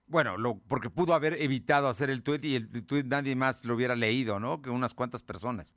Bueno, 0.08 0.38
lo, 0.38 0.60
porque 0.60 0.90
pudo 0.90 1.14
haber 1.14 1.34
evitado 1.42 1.90
hacer 1.90 2.10
el 2.10 2.24
tuit 2.24 2.46
y 2.46 2.56
el 2.56 2.86
tuit 2.86 3.06
nadie 3.06 3.36
más 3.36 3.66
lo 3.66 3.76
hubiera 3.76 3.96
leído, 3.96 4.40
¿no? 4.40 4.62
Que 4.62 4.70
unas 4.70 4.94
cuantas 4.94 5.22
personas. 5.22 5.76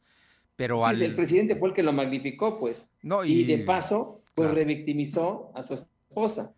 Pero 0.54 0.78
sí, 0.94 1.04
el 1.04 1.16
presidente 1.16 1.56
fue 1.56 1.70
el 1.70 1.74
que 1.74 1.82
lo 1.82 1.92
magnificó, 1.92 2.58
pues. 2.60 2.92
No, 3.02 3.24
y, 3.24 3.44
de 3.44 3.58
paso, 3.58 4.22
pues 4.34 4.52
revictimizó 4.52 5.50
a 5.54 5.62
su 5.62 5.74
esposa 5.74 6.54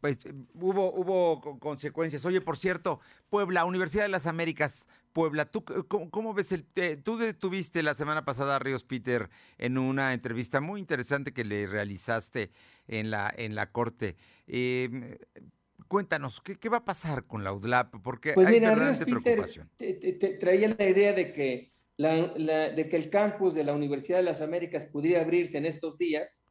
pues 0.00 0.18
hubo, 0.54 0.92
hubo 0.92 1.58
consecuencias. 1.58 2.24
Oye, 2.24 2.40
por 2.40 2.56
cierto, 2.56 3.00
Puebla, 3.30 3.64
Universidad 3.64 4.04
de 4.04 4.08
las 4.08 4.26
Américas, 4.26 4.88
Puebla, 5.12 5.46
¿tú 5.46 5.64
cómo, 5.64 6.34
ves 6.34 6.52
el... 6.52 6.64
tú 7.02 7.18
tuviste 7.38 7.82
la 7.82 7.94
semana 7.94 8.24
pasada 8.24 8.56
a 8.56 8.58
Ríos 8.58 8.84
Peter 8.84 9.28
en 9.56 9.78
una 9.78 10.14
entrevista 10.14 10.60
muy 10.60 10.80
interesante 10.80 11.32
que 11.32 11.44
le 11.44 11.66
realizaste 11.66 12.50
en 12.86 13.10
la, 13.10 13.32
en 13.36 13.54
la 13.54 13.72
corte. 13.72 14.16
Em, 14.46 15.16
cuéntanos, 15.88 16.40
¿qué, 16.40 16.68
va 16.68 16.78
a 16.78 16.84
pasar 16.84 17.24
con 17.26 17.42
la 17.42 17.52
UDLAP? 17.52 17.96
Porque 18.02 18.34
pues 18.34 18.46
hay 18.46 18.54
mira, 18.54 18.74
Ríos 18.74 18.98
preocupación. 18.98 19.70
traía 20.40 20.74
la 20.78 20.88
idea 20.88 21.12
de 21.12 21.32
que, 21.32 21.72
de 21.96 22.88
que 22.88 22.96
el 22.96 23.10
campus 23.10 23.54
de 23.54 23.64
la 23.64 23.74
Universidad 23.74 24.18
de 24.18 24.24
las 24.24 24.42
Américas 24.42 24.86
pudiera 24.86 25.22
abrirse 25.22 25.58
en 25.58 25.66
estos 25.66 25.98
días 25.98 26.47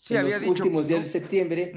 sí, 0.00 0.16
en 0.16 0.30
los 0.30 0.48
últimos 0.48 0.88
días 0.88 1.04
de 1.04 1.10
septiembre, 1.10 1.72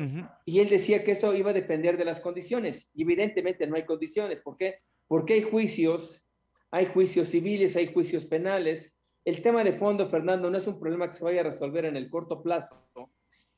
y 0.45 0.59
él 0.59 0.69
decía 0.69 1.03
que 1.03 1.11
esto 1.11 1.35
iba 1.35 1.49
a 1.49 1.53
depender 1.53 1.97
de 1.97 2.05
las 2.05 2.21
condiciones. 2.21 2.89
Y 2.95 3.03
evidentemente 3.03 3.67
no 3.67 3.75
hay 3.75 3.85
condiciones. 3.85 4.39
¿Por 4.39 4.55
qué? 4.55 4.79
Porque 5.07 5.33
hay 5.33 5.41
juicios, 5.43 6.25
hay 6.71 6.85
juicios 6.85 7.27
civiles, 7.27 7.75
hay 7.75 7.91
juicios 7.91 8.23
penales. 8.25 8.97
El 9.25 9.41
tema 9.41 9.63
de 9.63 9.73
fondo, 9.73 10.05
Fernando, 10.05 10.49
no 10.49 10.57
es 10.57 10.65
un 10.67 10.79
problema 10.79 11.07
que 11.07 11.13
se 11.13 11.23
vaya 11.25 11.41
a 11.41 11.43
resolver 11.43 11.83
en 11.83 11.97
el 11.97 12.09
corto 12.09 12.41
plazo. 12.41 12.87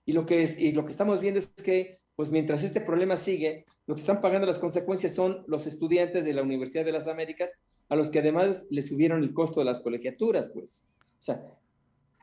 Y 0.03 0.13
lo 0.13 0.25
que, 0.25 0.41
es, 0.41 0.57
y 0.57 0.71
lo 0.71 0.83
que 0.83 0.91
estamos 0.91 1.19
viendo 1.19 1.37
es 1.39 1.47
que, 1.47 1.99
pues 2.15 2.31
mientras 2.31 2.63
este 2.63 2.81
problema 2.81 3.17
sigue, 3.17 3.65
lo 3.85 3.93
que 3.93 4.01
están 4.01 4.19
pagando 4.19 4.47
las 4.47 4.57
consecuencias 4.57 5.13
son 5.13 5.43
los 5.47 5.67
estudiantes 5.67 6.25
de 6.25 6.33
la 6.33 6.41
Universidad 6.41 6.85
de 6.85 6.91
las 6.91 7.07
Américas, 7.07 7.61
a 7.89 7.95
los 7.95 8.09
que 8.09 8.19
además 8.19 8.67
les 8.71 8.87
subieron 8.87 9.21
el 9.21 9.31
costo 9.31 9.59
de 9.59 9.65
las 9.67 9.79
colegiaturas, 9.79 10.49
pues. 10.49 10.91
O 11.19 11.21
sea, 11.21 11.45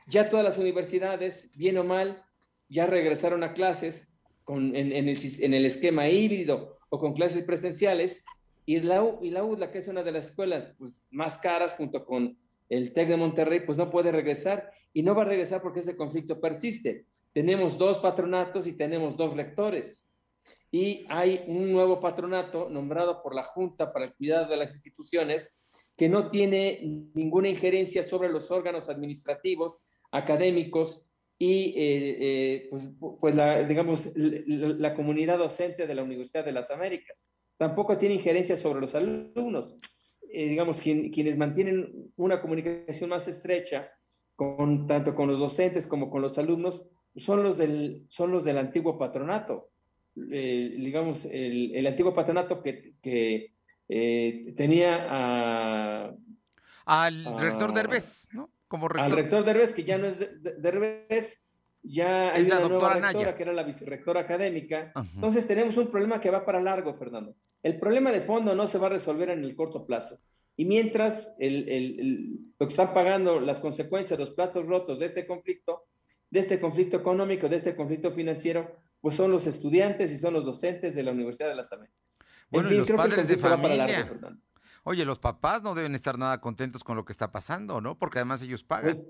ya 0.07 0.27
todas 0.27 0.43
las 0.43 0.57
universidades, 0.57 1.51
bien 1.55 1.77
o 1.77 1.85
mal, 1.85 2.21
ya 2.73 2.87
regresaron 2.87 3.43
a 3.43 3.53
clases 3.53 4.11
con, 4.43 4.75
en, 4.75 4.91
el, 4.91 5.07
en, 5.07 5.53
el, 5.53 5.65
esquema 5.65 6.09
híbrido 6.09 6.79
o 6.89 6.97
con 6.97 7.13
clases 7.13 7.43
presenciales, 7.43 8.25
y 8.65 8.79
la, 8.79 9.17
y 9.21 9.29
la 9.29 9.43
UDLA, 9.43 9.71
que 9.71 9.77
es 9.77 9.87
una 9.87 10.03
de 10.03 10.11
las 10.11 10.25
escuelas 10.25 10.73
pues, 10.77 11.05
más 11.11 11.37
caras 11.37 11.75
junto 11.75 12.03
con 12.03 12.37
el 12.69 12.93
TEC 12.93 13.09
de 13.09 13.17
Monterrey, 13.17 13.59
pues 13.65 13.77
no 13.77 13.91
puede 13.91 14.11
regresar 14.11 14.71
y 14.91 15.03
no 15.03 15.13
va 15.13 15.21
a 15.21 15.25
regresar 15.25 15.61
porque 15.61 15.81
ese 15.81 15.95
conflicto 15.95 16.39
persiste. 16.39 17.05
Tenemos 17.31 17.77
dos 17.77 17.99
patronatos 17.99 18.65
y 18.65 18.75
tenemos 18.75 19.17
dos 19.17 19.35
rectores. 19.35 20.09
Y 20.71 21.05
hay 21.09 21.43
un 21.47 21.71
nuevo 21.71 21.99
patronato 21.99 22.69
nombrado 22.69 23.21
por 23.21 23.35
la 23.35 23.43
Junta 23.43 23.93
para 23.93 24.05
el 24.05 24.15
Cuidado 24.15 24.47
de 24.47 24.57
las 24.57 24.71
Instituciones 24.71 25.55
que 25.95 26.09
no 26.09 26.29
tiene 26.29 26.79
ninguna 27.13 27.49
injerencia 27.49 28.01
sobre 28.01 28.29
los 28.29 28.49
órganos 28.49 28.89
administrativos, 28.89 29.79
académicos 30.11 31.12
y 31.45 31.73
eh, 31.75 32.17
eh, 32.21 32.67
pues, 32.69 32.89
pues 33.19 33.35
la, 33.35 33.65
digamos, 33.65 34.13
la, 34.15 34.93
comunidad 34.93 35.37
docente 35.37 35.85
de 35.85 35.93
la 35.93 36.01
Universidad 36.01 36.45
de 36.45 36.53
las 36.53 36.71
Américas. 36.71 37.29
Tampoco 37.57 37.97
tiene 37.97 38.15
injerencia 38.15 38.55
sobre 38.55 38.79
los 38.79 38.95
alumnos. 38.95 39.77
Eh, 40.31 40.47
digamos, 40.47 40.79
quienes 40.79 41.35
mantienen 41.35 42.13
una 42.15 42.39
comunicación 42.39 43.09
más 43.09 43.27
estrecha, 43.27 43.91
con, 44.37 44.87
tanto 44.87 45.13
con 45.13 45.27
los 45.27 45.41
docentes 45.41 45.85
como 45.85 46.09
con 46.09 46.21
los 46.21 46.37
alumnos, 46.37 46.89
son 47.17 47.43
los 47.43 47.57
del, 47.57 48.05
son 48.07 48.31
los 48.31 48.45
del 48.45 48.57
antiguo 48.57 48.97
patronato. 48.97 49.69
digamos, 50.15 51.25
el, 51.25 51.75
el, 51.75 51.87
antiguo 51.87 52.13
patronato 52.13 52.63
que, 52.63 52.93
que 53.01 53.53
tenía 54.55 55.07
a... 55.09 56.15
Al 56.85 57.37
rector 57.37 57.73
Derbez, 57.73 58.29
¿no? 58.31 58.49
Al 59.05 59.11
rector 59.11 59.43
Derbez, 59.43 59.73
que 59.73 59.83
ya 59.83 59.97
no 59.97 60.07
es 60.07 60.19
Derbez, 60.41 61.45
ya 61.83 62.33
hay 62.33 62.43
una 62.43 62.59
nueva 62.61 62.93
rectora 62.93 63.35
que 63.35 63.43
era 63.43 63.53
la 63.53 63.63
vicerrectora 63.63 64.21
académica. 64.21 64.91
Entonces 65.15 65.45
tenemos 65.45 65.77
un 65.77 65.91
problema 65.91 66.19
que 66.19 66.29
va 66.29 66.45
para 66.45 66.61
largo, 66.61 66.93
Fernando. 66.95 67.35
El 67.61 67.79
problema 67.79 68.11
de 68.11 68.21
fondo 68.21 68.55
no 68.55 68.67
se 68.67 68.77
va 68.77 68.87
a 68.87 68.91
resolver 68.91 69.29
en 69.29 69.43
el 69.43 69.55
corto 69.55 69.85
plazo. 69.85 70.17
Y 70.55 70.65
mientras 70.65 71.27
el, 71.39 71.67
el, 71.69 72.39
lo 72.59 72.67
que 72.67 72.71
están 72.71 72.93
pagando 72.93 73.39
las 73.39 73.59
consecuencias, 73.59 74.19
los 74.19 74.31
platos 74.31 74.67
rotos 74.67 74.99
de 74.99 75.07
este 75.07 75.25
conflicto, 75.25 75.85
de 76.29 76.39
este 76.39 76.59
conflicto 76.59 76.97
económico, 76.97 77.49
de 77.49 77.55
este 77.55 77.75
conflicto 77.75 78.11
financiero, 78.11 78.75
pues 79.01 79.15
son 79.15 79.31
los 79.31 79.47
estudiantes 79.47 80.11
y 80.11 80.17
son 80.17 80.33
los 80.33 80.45
docentes 80.45 80.95
de 80.95 81.03
la 81.03 81.11
Universidad 81.11 81.49
de 81.49 81.55
las 81.55 81.71
Américas. 81.73 82.23
Bueno, 82.49 82.71
y 82.71 82.77
los 82.77 82.91
padres 82.91 83.27
de 83.27 83.37
familia. 83.37 84.09
Oye, 84.83 85.05
los 85.05 85.19
papás 85.19 85.63
no 85.63 85.75
deben 85.75 85.95
estar 85.95 86.17
nada 86.17 86.41
contentos 86.41 86.83
con 86.83 86.97
lo 86.97 87.05
que 87.05 87.13
está 87.13 87.31
pasando, 87.31 87.81
¿no? 87.81 87.97
Porque 87.97 88.19
además 88.19 88.41
ellos 88.41 88.63
pagan. 88.63 88.97
Pues, 88.97 89.07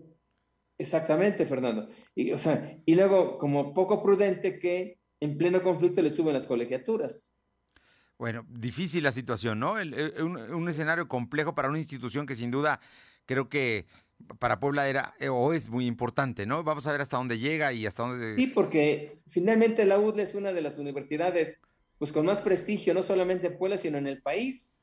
exactamente, 0.77 1.45
Fernando. 1.45 1.89
Y, 2.15 2.31
o 2.31 2.37
sea, 2.37 2.77
y 2.85 2.95
luego, 2.95 3.37
como 3.37 3.73
poco 3.73 4.01
prudente 4.03 4.59
que 4.59 4.99
en 5.19 5.37
pleno 5.37 5.63
conflicto 5.63 6.01
le 6.01 6.09
suben 6.09 6.33
las 6.33 6.47
colegiaturas. 6.47 7.35
Bueno, 8.17 8.45
difícil 8.49 9.03
la 9.03 9.11
situación, 9.11 9.59
¿no? 9.59 9.73
un, 9.73 10.69
escenario 10.69 11.07
complejo 11.07 11.55
para 11.55 11.69
una 11.69 11.79
institución 11.79 12.25
que 12.25 12.35
sin 12.35 12.51
duda 12.51 12.79
creo 13.25 13.49
que 13.49 13.85
para 14.39 14.59
Puebla 14.59 14.87
era 14.87 15.15
eh, 15.19 15.29
o 15.29 15.53
es 15.53 15.69
muy 15.69 15.87
importante, 15.87 16.45
¿no? 16.45 16.63
Vamos 16.63 16.87
a 16.87 16.91
ver 16.91 17.01
hasta 17.01 17.17
dónde 17.17 17.39
llega 17.39 17.73
y 17.73 17.85
hasta 17.85 18.03
dónde... 18.03 18.35
Sí, 18.35 18.47
porque 18.47 19.17
finalmente 19.27 19.85
la 19.85 19.97
UDL 19.97 20.21
es 20.21 20.35
una 20.35 20.53
de 20.53 20.61
las 20.61 20.77
universidades 20.77 21.61
pues 21.97 22.11
con 22.11 22.25
más 22.25 22.41
prestigio, 22.41 22.93
no 22.93 23.03
solamente 23.03 23.47
en 23.47 23.57
Puebla, 23.57 23.77
sino 23.77 23.97
en 23.97 24.07
el 24.07 24.21
país. 24.21 24.82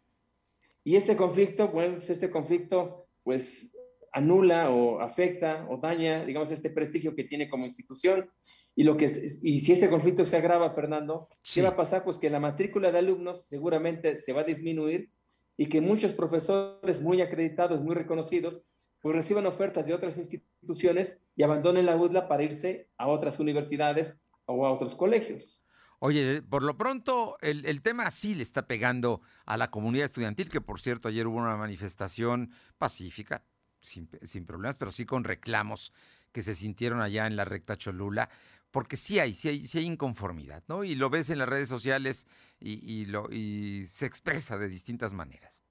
Y 0.85 0.97
este 0.97 1.17
conflicto, 1.17 1.69
bueno, 1.69 1.97
pues 1.97 2.11
este 2.11 2.31
conflicto 2.31 3.09
pues 3.23 3.71
anula 4.13 4.71
o 4.71 5.01
afecta 5.01 5.67
o 5.69 5.77
daña, 5.77 6.25
digamos, 6.25 6.51
este 6.51 6.71
prestigio 6.71 7.15
que 7.15 7.25
tiene 7.25 7.49
como 7.49 7.65
institución. 7.65 8.31
Y, 8.75 8.85
lo 8.85 8.97
que, 8.97 9.05
y 9.05 9.61
si 9.61 9.73
ese 9.73 9.89
conflicto 9.89 10.25
se 10.25 10.37
agrava, 10.37 10.71
Fernando, 10.71 11.29
¿qué 11.43 11.63
va 11.63 11.71
a 11.71 11.77
pasar? 11.77 12.03
Pues 12.05 12.19
que 12.19 12.31
la 12.31 12.41
matrícula 12.41 12.91
de 12.91 12.99
alumnos 12.99 13.47
seguramente 13.47 14.17
se 14.17 14.33
va 14.33 14.41
a 14.41 14.45
disminuir 14.45 15.11
y 15.57 15.67
que 15.67 15.81
muchos 15.81 16.13
profesores 16.13 17.03
muy 17.03 17.21
acreditados, 17.21 17.83
muy 17.83 17.95
reconocidos, 17.95 18.63
pues 19.01 19.15
reciban 19.15 19.47
ofertas 19.47 19.87
de 19.87 19.95
otras 19.95 20.19
instituciones 20.19 21.27
y 21.37 21.43
abandonen 21.43 21.87
la 21.87 21.97
UDLA 21.97 22.29
para 22.29 22.43
irse 22.43 22.89
a 22.99 23.09
otras 23.09 23.41
universidades 23.41 24.21
o 24.47 24.67
a 24.67 24.73
otros 24.73 24.95
colegios. 24.95 25.65
Oye, 26.03 26.41
por 26.41 26.63
lo 26.63 26.79
pronto, 26.79 27.37
el, 27.43 27.83
tema 27.83 28.11
sí 28.11 28.35
le 28.35 28.43
está 28.43 28.67
pegando 28.67 29.21
a 29.45 29.59
la 29.59 29.71
comunidad 29.71 30.07
estudiantil, 30.07 30.49
que 30.49 30.63
por 30.63 30.81
cierto, 30.81 31.09
ayer 31.09 31.27
hubo 31.27 31.37
una 31.37 31.59
manifestación 31.59 32.53
pacífica, 32.79 33.45
sin, 33.81 34.09
problemas, 34.47 34.79
pero 34.79 34.93
sí 34.93 35.05
con 35.05 35.25
reclamos 35.25 35.93
que 36.33 36.41
se 36.41 36.55
sintieron 36.55 37.03
allá 37.03 37.27
en 37.27 37.37
la 37.37 37.45
recta 37.45 37.77
Cholula, 37.77 38.31
porque 38.71 38.97
sí 38.97 39.19
hay, 39.19 39.35
sí 39.35 39.49
hay, 39.49 39.67
sí 39.67 39.77
hay 39.77 39.85
inconformidad, 39.85 40.65
¿no? 40.69 40.85
Y 40.85 40.95
lo 40.95 41.11
ves 41.11 41.29
en 41.29 41.39
las 41.39 41.49
redes 41.51 41.69
sociales 41.69 42.27
y, 42.59 43.05
lo, 43.05 43.31
y 43.31 43.85
se 43.85 44.07
expresa 44.07 44.57
de 44.57 44.69
distintas 44.69 45.13
maneras. 45.13 45.63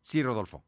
Sí, 0.00 0.22
Rodolfo. 0.22 0.64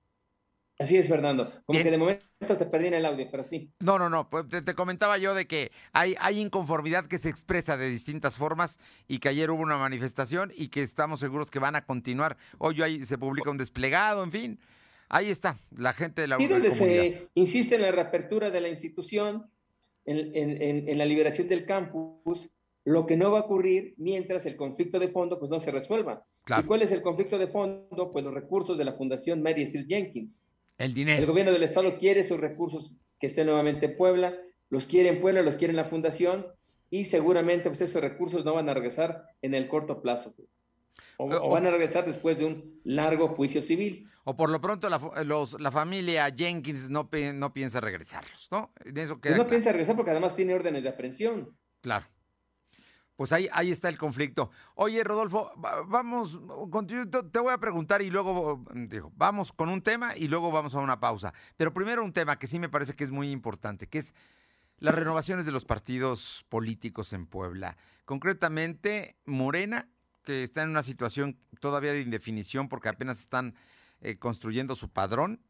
Así 0.78 0.98
es, 0.98 1.08
Fernando. 1.08 1.50
Como 1.64 1.82
que 1.82 1.90
de 1.90 1.96
momento 1.96 2.24
te 2.38 2.66
perdí 2.66 2.88
en 2.88 2.94
el 2.94 3.06
audio, 3.06 3.26
pero 3.30 3.46
sí. 3.46 3.72
No, 3.80 3.98
no, 3.98 4.10
no. 4.10 4.28
Pues 4.28 4.46
te, 4.48 4.74
comentaba 4.74 5.16
yo 5.16 5.34
de 5.34 5.46
que 5.46 5.72
hay, 5.92 6.16
hay 6.20 6.38
inconformidad 6.38 7.06
que 7.06 7.16
se 7.16 7.30
expresa 7.30 7.78
de 7.78 7.88
distintas 7.88 8.36
formas 8.36 8.78
y 9.08 9.18
que 9.18 9.30
ayer 9.30 9.50
hubo 9.50 9.62
una 9.62 9.78
manifestación 9.78 10.52
y 10.54 10.68
que 10.68 10.82
estamos 10.82 11.20
seguros 11.20 11.50
que 11.50 11.58
van 11.58 11.76
a 11.76 11.86
continuar. 11.86 12.36
Hoy 12.58 12.82
ahí 12.82 13.04
se 13.04 13.16
publica 13.16 13.50
un 13.50 13.56
desplegado, 13.56 14.22
en 14.22 14.32
fin. 14.32 14.60
Ahí 15.08 15.30
está, 15.30 15.58
la 15.76 15.92
gente 15.92 16.22
de 16.22 16.28
la 16.28 16.36
Y 16.40 16.46
donde 16.46 16.70
se 16.70 17.28
insiste 17.34 17.76
en 17.76 17.82
la 17.82 17.92
reapertura 17.92 18.50
de 18.50 18.60
la 18.60 18.68
institución, 18.68 19.48
en, 20.04 20.98
la 20.98 21.04
liberación 21.04 21.48
del 21.48 21.64
campus, 21.64 22.50
lo 22.84 23.06
que 23.06 23.16
no 23.16 23.30
va 23.30 23.40
a 23.40 23.42
ocurrir 23.42 23.94
mientras 23.98 24.46
el 24.46 24.56
conflicto 24.56 24.98
de 24.98 25.08
fondo 25.08 25.38
pues 25.38 25.50
no 25.50 25.60
se 25.60 25.70
resuelva. 25.70 26.24
¿Y 26.58 26.62
cuál 26.64 26.82
es 26.82 26.92
el 26.92 27.02
conflicto 27.02 27.38
de 27.38 27.48
fondo? 27.48 28.12
Pues 28.12 28.24
los 28.24 28.34
recursos 28.34 28.76
de 28.76 28.84
la 28.84 28.94
Fundación 28.94 29.42
Mary 29.42 29.62
Street 29.62 29.86
Jenkins. 29.88 30.48
El 30.78 30.94
dinero. 30.94 31.18
El 31.18 31.26
gobierno 31.26 31.52
del 31.52 31.62
estado 31.62 31.98
quiere 31.98 32.20
esos 32.20 32.38
recursos 32.38 32.94
que 33.18 33.26
estén 33.26 33.46
nuevamente 33.46 33.86
en 33.86 33.96
Puebla, 33.96 34.34
los 34.68 34.86
quiere 34.86 35.08
en 35.08 35.20
Puebla, 35.20 35.42
los 35.42 35.56
quiere 35.56 35.72
en 35.72 35.76
la 35.76 35.84
fundación 35.84 36.46
y 36.90 37.04
seguramente 37.04 37.68
pues, 37.68 37.80
esos 37.80 38.02
recursos 38.02 38.44
no 38.44 38.54
van 38.54 38.68
a 38.68 38.74
regresar 38.74 39.24
en 39.42 39.54
el 39.54 39.68
corto 39.68 40.02
plazo. 40.02 40.34
O, 41.18 41.50
van 41.50 41.66
a 41.66 41.70
regresar 41.70 42.04
después 42.04 42.38
de 42.38 42.44
un 42.44 42.80
largo 42.84 43.28
juicio 43.28 43.62
civil. 43.62 44.10
O 44.24 44.36
por 44.36 44.50
lo 44.50 44.60
pronto 44.60 44.90
la, 44.90 45.00
la 45.58 45.70
familia 45.70 46.30
Jenkins 46.34 46.90
no, 46.90 47.08
no 47.34 47.52
piensa 47.52 47.80
regresarlos, 47.80 48.48
¿no? 48.50 48.72
eso 48.84 49.18
pues 49.20 49.36
no 49.36 49.46
piensa 49.46 49.70
regresar 49.70 49.96
porque 49.96 50.10
además 50.10 50.34
tiene 50.34 50.54
órdenes 50.54 50.82
de 50.84 50.90
aprehensión. 50.90 51.56
Claro. 51.80 52.06
Pues 53.16 53.32
ahí, 53.32 53.48
ahí 53.52 53.70
está 53.70 53.88
el 53.88 53.96
conflicto. 53.96 54.50
Oye, 54.74 55.02
Rodolfo, 55.02 55.50
vamos, 55.86 56.38
te 57.32 57.38
voy 57.38 57.52
a 57.52 57.58
preguntar 57.58 58.02
y 58.02 58.10
luego, 58.10 58.62
digo, 58.74 59.10
vamos 59.16 59.52
con 59.52 59.70
un 59.70 59.80
tema 59.80 60.14
y 60.14 60.28
luego 60.28 60.52
vamos 60.52 60.74
a 60.74 60.78
una 60.78 61.00
pausa. 61.00 61.32
Pero 61.56 61.72
primero 61.72 62.04
un 62.04 62.12
tema 62.12 62.38
que 62.38 62.46
sí 62.46 62.58
me 62.58 62.68
parece 62.68 62.94
que 62.94 63.04
es 63.04 63.10
muy 63.10 63.30
importante, 63.30 63.88
que 63.88 63.98
es 63.98 64.14
las 64.78 64.94
renovaciones 64.94 65.46
de 65.46 65.52
los 65.52 65.64
partidos 65.64 66.44
políticos 66.50 67.14
en 67.14 67.26
Puebla. 67.26 67.78
Concretamente, 68.04 69.16
Morena, 69.24 69.88
que 70.22 70.42
está 70.42 70.62
en 70.62 70.68
una 70.68 70.82
situación 70.82 71.38
todavía 71.60 71.92
de 71.92 72.02
indefinición 72.02 72.68
porque 72.68 72.90
apenas 72.90 73.18
están 73.18 73.54
eh, 74.02 74.18
construyendo 74.18 74.76
su 74.76 74.90
padrón. 74.90 75.40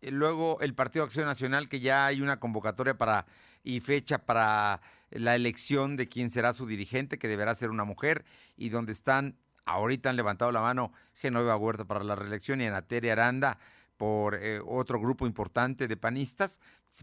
luego 0.00 0.60
el 0.60 0.74
Partido 0.74 1.04
Acción 1.04 1.26
Nacional, 1.26 1.68
que 1.68 1.78
ya 1.78 2.06
hay 2.06 2.20
una 2.20 2.40
convocatoria 2.40 2.98
para 2.98 3.26
y 3.62 3.80
fecha 3.80 4.18
para 4.18 4.82
la 5.14 5.34
elección 5.34 5.96
de 5.96 6.08
quién 6.08 6.30
será 6.30 6.52
su 6.52 6.66
dirigente, 6.66 7.18
que 7.18 7.28
deberá 7.28 7.54
ser 7.54 7.70
una 7.70 7.84
mujer, 7.84 8.24
y 8.56 8.68
donde 8.68 8.92
están, 8.92 9.36
ahorita 9.64 10.10
han 10.10 10.16
levantado 10.16 10.52
la 10.52 10.60
mano 10.60 10.92
Genoveva 11.14 11.56
Huerta 11.56 11.84
para 11.84 12.04
la 12.04 12.14
reelección 12.16 12.60
y 12.60 12.66
Anateria 12.66 13.12
Aranda 13.12 13.58
por 13.96 14.34
eh, 14.34 14.60
otro 14.66 15.00
grupo 15.00 15.26
importante 15.26 15.88
de 15.88 15.96
panistas, 15.96 16.60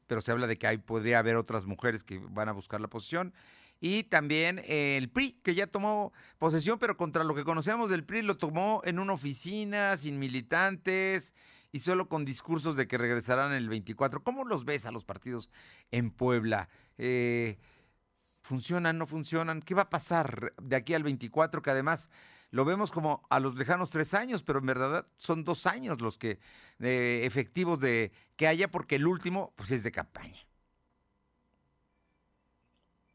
pero 0.08 0.22
se 0.22 0.32
habla 0.32 0.46
de 0.46 0.58
que 0.58 0.68
ahí 0.68 0.78
podría 0.78 1.20
haber 1.20 1.38
otras 1.38 1.66
mujeres 1.66 2.04
que 2.04 2.20
van 2.20 2.50
a 2.50 2.52
buscar 2.52 2.82
la 2.82 2.88
posición. 2.88 3.34
Y 3.80 4.04
también 4.04 4.60
eh, 4.60 4.98
el 4.98 5.10
PRI, 5.10 5.40
que 5.42 5.56
ya 5.56 5.66
tomó 5.66 6.14
posesión, 6.38 6.78
pero 6.78 6.98
contra 6.98 7.24
lo 7.24 7.34
que 7.34 7.44
conocemos 7.44 7.90
del 7.90 8.04
PRI, 8.04 8.22
lo 8.22 8.38
tomó 8.38 8.82
en 8.86 9.00
una 9.00 9.14
oficina, 9.14 9.98
sin 9.98 10.20
militantes 10.20 11.34
y 11.72 11.80
solo 11.80 12.08
con 12.08 12.26
discursos 12.26 12.76
de 12.76 12.88
que 12.88 12.98
regresarán 12.98 13.54
el 13.54 13.70
24. 13.70 14.24
¿Cómo 14.24 14.44
los 14.44 14.66
ves 14.66 14.86
a 14.86 14.92
los 14.92 15.04
partidos 15.04 15.50
en 15.90 16.12
Puebla? 16.12 16.70
Eh, 16.98 17.58
¿Funcionan, 18.52 18.98
no 18.98 19.08
funcionan? 19.08 19.62
¿Qué 19.62 19.74
va 19.74 19.84
a 19.84 19.90
pasar 19.90 20.52
de 20.62 20.76
aquí 20.76 20.94
al 20.94 21.04
24? 21.04 21.62
Que 21.62 21.70
además 21.70 22.12
lo 22.50 22.66
vemos 22.66 22.92
como 22.92 23.24
a 23.30 23.40
los 23.40 23.56
lejanos 23.56 23.92
tres 23.92 24.14
años, 24.14 24.44
pero 24.44 24.60
en 24.60 24.66
verdad 24.66 25.08
son 25.16 25.46
dos 25.46 25.66
años 25.66 26.02
los 26.02 26.18
que 26.18 26.38
eh, 26.82 27.22
efectivos 27.24 27.80
de 27.80 28.12
que 28.36 28.48
haya, 28.48 28.70
porque 28.70 28.98
el 28.98 29.08
último 29.08 29.54
pues 29.56 29.72
es 29.72 29.84
de 29.84 29.94
campaña. 29.94 30.42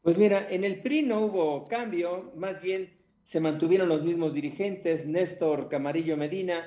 Pues 0.01 0.17
mira, 0.17 0.49
en 0.49 0.63
el 0.63 0.81
PRI 0.81 1.03
no 1.03 1.19
hubo 1.19 1.67
cambio, 1.67 2.33
más 2.35 2.59
bien 2.59 2.97
se 3.21 3.39
mantuvieron 3.39 3.89
los 3.89 4.01
mismos 4.01 4.33
dirigentes, 4.33 5.05
Néstor 5.05 5.69
Camarillo 5.69 6.17
Medina 6.17 6.65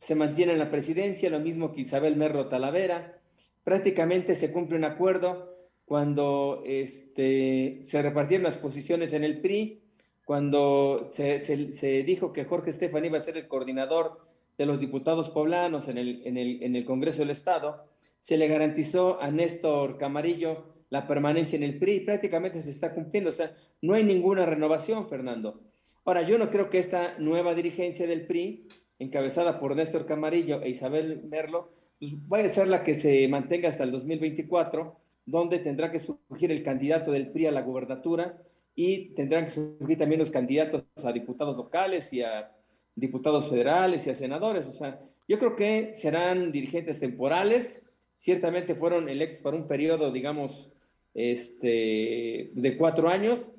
se 0.00 0.16
mantiene 0.16 0.54
en 0.54 0.58
la 0.58 0.72
presidencia, 0.72 1.30
lo 1.30 1.38
mismo 1.38 1.70
que 1.70 1.82
Isabel 1.82 2.16
Merro 2.16 2.48
Talavera. 2.48 3.20
Prácticamente 3.62 4.34
se 4.34 4.50
cumple 4.50 4.76
un 4.76 4.86
acuerdo 4.86 5.51
cuando 5.92 6.62
este, 6.64 7.80
se 7.82 8.00
repartieron 8.00 8.44
las 8.44 8.56
posiciones 8.56 9.12
en 9.12 9.24
el 9.24 9.42
PRI, 9.42 9.82
cuando 10.24 11.04
se, 11.06 12.02
dijo 12.06 12.32
que 12.32 12.46
Jorge 12.46 12.70
Estefan 12.70 13.04
iba 13.04 13.18
a 13.18 13.20
ser 13.20 13.36
el 13.36 13.46
coordinador 13.46 14.26
de 14.56 14.64
los 14.64 14.80
diputados 14.80 15.28
poblanos 15.28 15.88
en 15.88 15.98
el, 15.98 16.84
Congreso 16.86 17.18
del 17.18 17.28
Estado, 17.28 17.84
se 18.22 18.38
le 18.38 18.48
garantizó 18.48 19.20
a 19.20 19.30
Néstor 19.30 19.98
Camarillo 19.98 20.64
la 20.88 21.06
permanencia 21.06 21.58
en 21.58 21.62
el 21.62 21.78
PRI, 21.78 22.00
prácticamente 22.00 22.62
se 22.62 22.70
está 22.70 22.94
cumpliendo, 22.94 23.28
o 23.28 23.34
sea, 23.34 23.54
no 23.82 23.92
hay 23.92 24.02
ninguna 24.02 24.46
renovación, 24.46 25.10
Fernando. 25.10 25.60
Ahora, 26.06 26.22
yo 26.22 26.38
no 26.38 26.48
creo 26.48 26.70
que 26.70 26.78
esta 26.78 27.18
nueva 27.18 27.54
dirigencia 27.54 28.06
del 28.06 28.24
PRI, 28.24 28.66
encabezada 28.98 29.60
por 29.60 29.76
Néstor 29.76 30.06
Camarillo 30.06 30.62
e 30.62 30.70
Isabel 30.70 31.22
Merlo, 31.28 31.68
pues 31.98 32.12
vaya 32.28 32.46
a 32.46 32.48
ser 32.48 32.68
la 32.68 32.82
que 32.82 32.94
se 32.94 33.28
mantenga 33.28 33.68
hasta 33.68 33.84
el 33.84 33.92
2024, 33.92 35.01
donde 35.24 35.58
tendrá 35.58 35.90
que 35.90 35.98
surgir 35.98 36.50
el 36.50 36.62
candidato 36.62 37.12
del 37.12 37.30
PRI 37.30 37.46
a 37.46 37.52
la 37.52 37.62
gubernatura 37.62 38.42
y 38.74 39.10
tendrán 39.14 39.44
que 39.44 39.50
surgir 39.50 39.98
también 39.98 40.18
los 40.18 40.30
candidatos 40.30 40.84
a 41.04 41.12
diputados 41.12 41.56
locales 41.56 42.12
y 42.12 42.22
a 42.22 42.50
diputados 42.94 43.48
federales 43.48 44.06
y 44.06 44.10
a 44.10 44.14
senadores. 44.14 44.66
O 44.66 44.72
sea, 44.72 45.00
yo 45.28 45.38
creo 45.38 45.56
que 45.56 45.94
serán 45.96 46.52
dirigentes 46.52 47.00
temporales, 47.00 47.88
ciertamente 48.16 48.74
fueron 48.74 49.08
electos 49.08 49.40
para 49.40 49.56
un 49.56 49.68
periodo, 49.68 50.10
digamos, 50.10 50.70
este, 51.14 52.50
de 52.54 52.76
cuatro 52.76 53.08
años, 53.08 53.50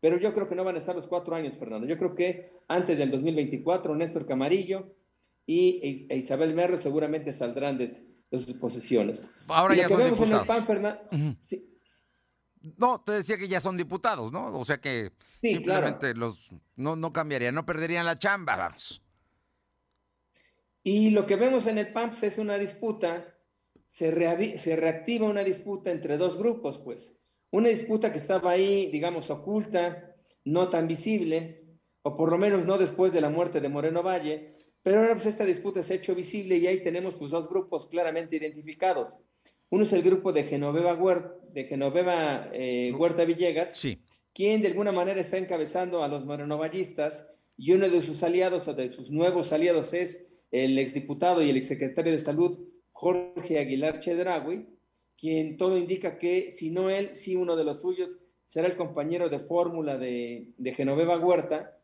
pero 0.00 0.18
yo 0.18 0.34
creo 0.34 0.48
que 0.48 0.54
no 0.54 0.64
van 0.64 0.74
a 0.74 0.78
estar 0.78 0.94
los 0.94 1.06
cuatro 1.06 1.34
años, 1.34 1.56
Fernando. 1.58 1.86
Yo 1.86 1.98
creo 1.98 2.14
que 2.14 2.50
antes 2.68 2.98
del 2.98 3.10
2024, 3.10 3.94
Néstor 3.94 4.26
Camarillo 4.26 4.94
y 5.46 6.06
Isabel 6.10 6.54
Merro 6.54 6.76
seguramente 6.76 7.32
saldrán 7.32 7.78
de, 7.78 7.88
de 8.30 8.38
sus 8.40 8.54
posiciones. 8.54 9.30
Ahora 9.48 9.74
ya 9.74 9.88
son 9.88 10.02
diputados. 10.04 10.56
No, 12.76 13.00
te 13.00 13.12
decía 13.12 13.36
que 13.36 13.48
ya 13.48 13.60
son 13.60 13.76
diputados, 13.76 14.32
¿no? 14.32 14.58
O 14.58 14.64
sea 14.64 14.78
que 14.80 15.12
simplemente 15.40 16.14
los 16.14 16.50
no, 16.74 16.96
no 16.96 17.12
cambiarían, 17.12 17.54
no 17.54 17.64
perderían 17.64 18.06
la 18.06 18.16
chamba, 18.16 18.56
vamos. 18.56 19.02
Y 20.82 21.10
lo 21.10 21.26
que 21.26 21.36
vemos 21.36 21.66
en 21.66 21.78
el 21.78 21.92
PAN 21.92 22.10
pues, 22.10 22.22
es 22.22 22.38
una 22.38 22.58
disputa, 22.58 23.34
se, 23.88 24.58
se 24.58 24.76
reactiva 24.76 25.28
una 25.28 25.42
disputa 25.42 25.90
entre 25.90 26.16
dos 26.16 26.38
grupos, 26.38 26.78
pues. 26.78 27.20
Una 27.50 27.68
disputa 27.68 28.12
que 28.12 28.18
estaba 28.18 28.52
ahí, 28.52 28.90
digamos, 28.90 29.30
oculta, 29.30 30.16
no 30.44 30.68
tan 30.68 30.86
visible, 30.86 31.80
o 32.02 32.16
por 32.16 32.30
lo 32.30 32.38
menos 32.38 32.64
no 32.64 32.78
después 32.78 33.12
de 33.12 33.20
la 33.20 33.30
muerte 33.30 33.60
de 33.60 33.68
Moreno 33.68 34.02
Valle, 34.02 34.55
pero 34.86 35.00
ahora 35.00 35.14
pues 35.14 35.26
esta 35.26 35.44
disputa 35.44 35.82
se 35.82 35.94
ha 35.94 35.96
hecho 35.96 36.14
visible 36.14 36.58
y 36.58 36.68
ahí 36.68 36.80
tenemos 36.80 37.16
pues 37.16 37.32
dos 37.32 37.48
grupos 37.48 37.88
claramente 37.88 38.36
identificados. 38.36 39.18
Uno 39.68 39.82
es 39.82 39.92
el 39.92 40.00
grupo 40.00 40.32
de 40.32 40.44
Genoveva, 40.44 40.94
Huerta, 40.94 41.34
de 41.52 41.64
Genoveva 41.64 42.50
eh, 42.52 42.92
Huerta 42.96 43.24
Villegas, 43.24 43.82
quien 44.32 44.62
de 44.62 44.68
alguna 44.68 44.92
manera 44.92 45.20
está 45.20 45.38
encabezando 45.38 46.04
a 46.04 46.06
los 46.06 46.24
morenovallistas 46.24 47.28
y 47.56 47.72
uno 47.72 47.88
de 47.88 48.00
sus 48.00 48.22
aliados 48.22 48.68
o 48.68 48.74
de 48.74 48.88
sus 48.88 49.10
nuevos 49.10 49.52
aliados 49.52 49.92
es 49.92 50.28
el 50.52 50.78
exdiputado 50.78 51.42
y 51.42 51.50
el 51.50 51.56
exsecretario 51.56 52.12
de 52.12 52.18
Salud 52.18 52.68
Jorge 52.92 53.58
Aguilar 53.58 53.98
Chedragui, 53.98 54.68
quien 55.18 55.56
todo 55.56 55.78
indica 55.78 56.16
que 56.16 56.52
si 56.52 56.70
no 56.70 56.90
él, 56.90 57.16
sí 57.16 57.34
uno 57.34 57.56
de 57.56 57.64
los 57.64 57.80
suyos 57.80 58.20
será 58.44 58.68
el 58.68 58.76
compañero 58.76 59.30
de 59.30 59.40
fórmula 59.40 59.98
de, 59.98 60.52
de 60.56 60.74
Genoveva 60.74 61.18
Huerta, 61.18 61.76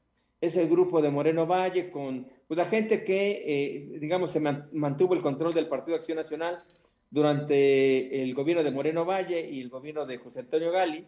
es 0.42 0.56
el 0.56 0.68
grupo 0.68 1.00
de 1.00 1.11
Moreno 1.11 1.47
Valle 1.47 1.90
con 1.90 2.28
pues, 2.52 2.66
la 2.66 2.71
gente 2.71 3.02
que, 3.02 3.30
eh, 3.47 3.99
digamos, 3.99 4.30
se 4.30 4.38
mantuvo 4.38 5.14
el 5.14 5.23
control 5.23 5.54
del 5.54 5.68
Partido 5.68 5.97
Acción 5.97 6.16
Nacional 6.16 6.62
durante 7.11 8.23
el 8.23 8.35
gobierno 8.35 8.62
de 8.62 8.71
Moreno 8.71 9.06
Valle 9.06 9.49
y 9.50 9.59
el 9.62 9.71
gobierno 9.71 10.04
de 10.04 10.18
José 10.18 10.40
Antonio 10.40 10.71
Gali. 10.71 11.02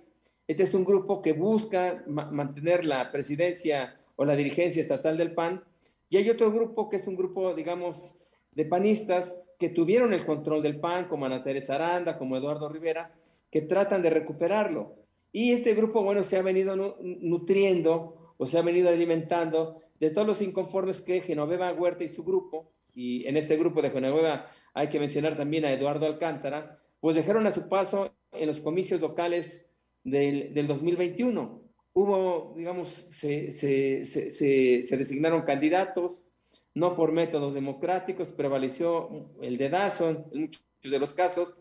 Este 0.49 0.63
es 0.63 0.73
un 0.73 0.87
grupo 0.87 1.21
que 1.21 1.35
busca 1.35 2.03
mantener 2.07 2.87
la 2.87 3.13
presidencia 3.13 3.95
o 4.17 4.25
la 4.25 4.37
dirigencia 4.37 4.81
estatal 4.81 5.19
del 5.19 5.33
PAN. 5.33 5.63
Y 6.09 6.17
hay 6.17 6.31
otro 6.31 6.51
grupo 6.51 6.89
que 6.89 6.97
es 6.97 7.07
un 7.07 7.15
grupo, 7.15 7.53
digamos, 7.53 8.17
de 8.53 8.65
panistas 8.65 9.39
que 9.59 9.69
tuvieron 9.69 10.15
el 10.15 10.25
control 10.25 10.63
del 10.63 10.81
PAN, 10.81 11.09
como 11.09 11.27
Ana 11.27 11.43
Teresa 11.43 11.75
Aranda, 11.75 12.17
como 12.17 12.39
Eduardo 12.39 12.71
Rivera, 12.71 13.13
que 13.51 13.61
tratan 13.61 14.01
de 14.01 14.09
recuperarlo. 14.09 14.95
Y 15.31 15.53
este 15.53 15.75
grupo, 15.75 16.03
bueno, 16.03 16.23
se 16.23 16.39
ha 16.39 16.43
venido 16.43 16.97
nutriendo 17.03 18.33
o 18.39 18.47
se 18.47 18.59
ha 18.59 18.63
venido 18.63 18.89
alimentando 18.89 19.83
de 20.01 20.11
todos 20.11 20.27
los 20.27 20.43
inconformes 20.43 21.01
que 21.01 21.21
Genoveva 21.21 21.73
Huerta 21.73 22.05
y 22.05 22.09
su 22.09 22.25
grupo, 22.25 22.73
y 22.95 23.27
en 23.27 23.37
este 23.37 23.57
grupo 23.57 23.83
de 23.83 23.91
Genoveva 23.91 24.51
hay 24.73 24.89
que 24.89 25.01
mencionar 25.01 25.37
también 25.37 25.65
a 25.65 25.73
Eduardo 25.73 26.07
Alcántara, 26.07 26.81
pues 27.01 27.17
dejaron 27.17 27.47
a 27.47 27.53
su 27.53 27.69
paso 27.69 28.15
en 28.33 28.47
los 28.47 28.61
comicios 28.61 29.01
locales 29.01 29.71
del, 30.03 30.53
del 30.55 30.67
2021. 30.67 31.63
Hubo, 31.93 32.55
digamos, 32.57 32.89
se, 32.89 33.51
se, 33.51 34.05
se, 34.05 34.97
designaron 34.97 35.43
candidatos, 35.43 36.27
no 36.75 36.97
por 36.97 37.13
métodos 37.13 37.55
democráticos, 37.55 38.33
prevaleció 38.33 39.31
el 39.41 39.57
dedazo 39.57 40.11
en 40.11 40.41
muchos 40.41 40.65
de 40.83 40.99
los 40.99 41.15
casos, 41.15 41.57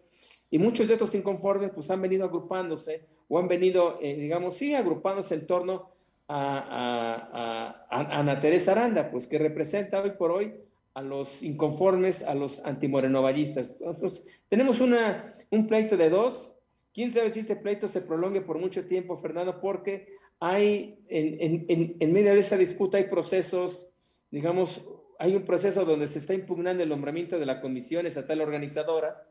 y 0.50 0.58
muchos 0.58 0.88
de 0.88 0.94
estos 0.94 1.14
inconformes 1.16 1.72
pues 1.74 1.90
han 1.92 2.02
venido 2.02 2.26
agrupándose 2.26 3.08
o 3.28 3.40
han 3.40 3.48
venido, 3.48 4.00
eh, 4.02 4.16
digamos, 4.16 4.56
sí, 4.56 4.74
agrupándose 4.74 5.36
en 5.36 5.48
torno 5.48 5.93
a, 6.36 7.86
Ana 7.90 8.40
Teresa 8.40 8.72
Aranda, 8.72 9.12
pues 9.12 9.28
que 9.28 9.38
representa 9.38 10.02
hoy 10.02 10.12
por 10.12 10.32
hoy 10.32 10.54
a 10.94 11.02
los 11.02 11.44
inconformes, 11.44 12.24
a 12.24 12.34
los 12.36 12.64
antimorenovallistas. 12.66 13.80
Entonces, 13.82 14.28
tenemos 14.50 14.80
una, 14.80 15.34
un 15.50 15.68
pleito 15.68 15.98
de 15.98 16.10
dos. 16.10 16.58
¿Quién 16.94 17.12
sabe 17.12 17.30
si 17.30 17.42
este 17.42 17.56
pleito 17.56 17.88
se 17.88 18.02
prolongue 18.02 18.42
por 18.42 18.60
mucho 18.60 18.86
tiempo, 18.86 19.18
Fernando? 19.18 19.60
Porque 19.60 20.16
hay, 20.40 21.00
en, 21.08 21.66
en, 21.68 21.96
en 22.00 22.14
medio 22.14 22.34
de 22.34 22.40
esa 22.40 22.58
disputa 22.58 22.98
hay 22.98 23.06
procesos, 23.06 23.90
digamos, 24.30 24.88
hay 25.20 25.36
un 25.36 25.44
proceso 25.44 25.86
donde 25.86 26.08
se 26.08 26.20
está 26.20 26.34
impugnando 26.34 26.84
el 26.84 26.90
nombramiento 26.90 27.40
de 27.40 27.46
la 27.46 27.62
comisión 27.62 28.06
estatal 28.06 28.42
organizadora. 28.42 29.28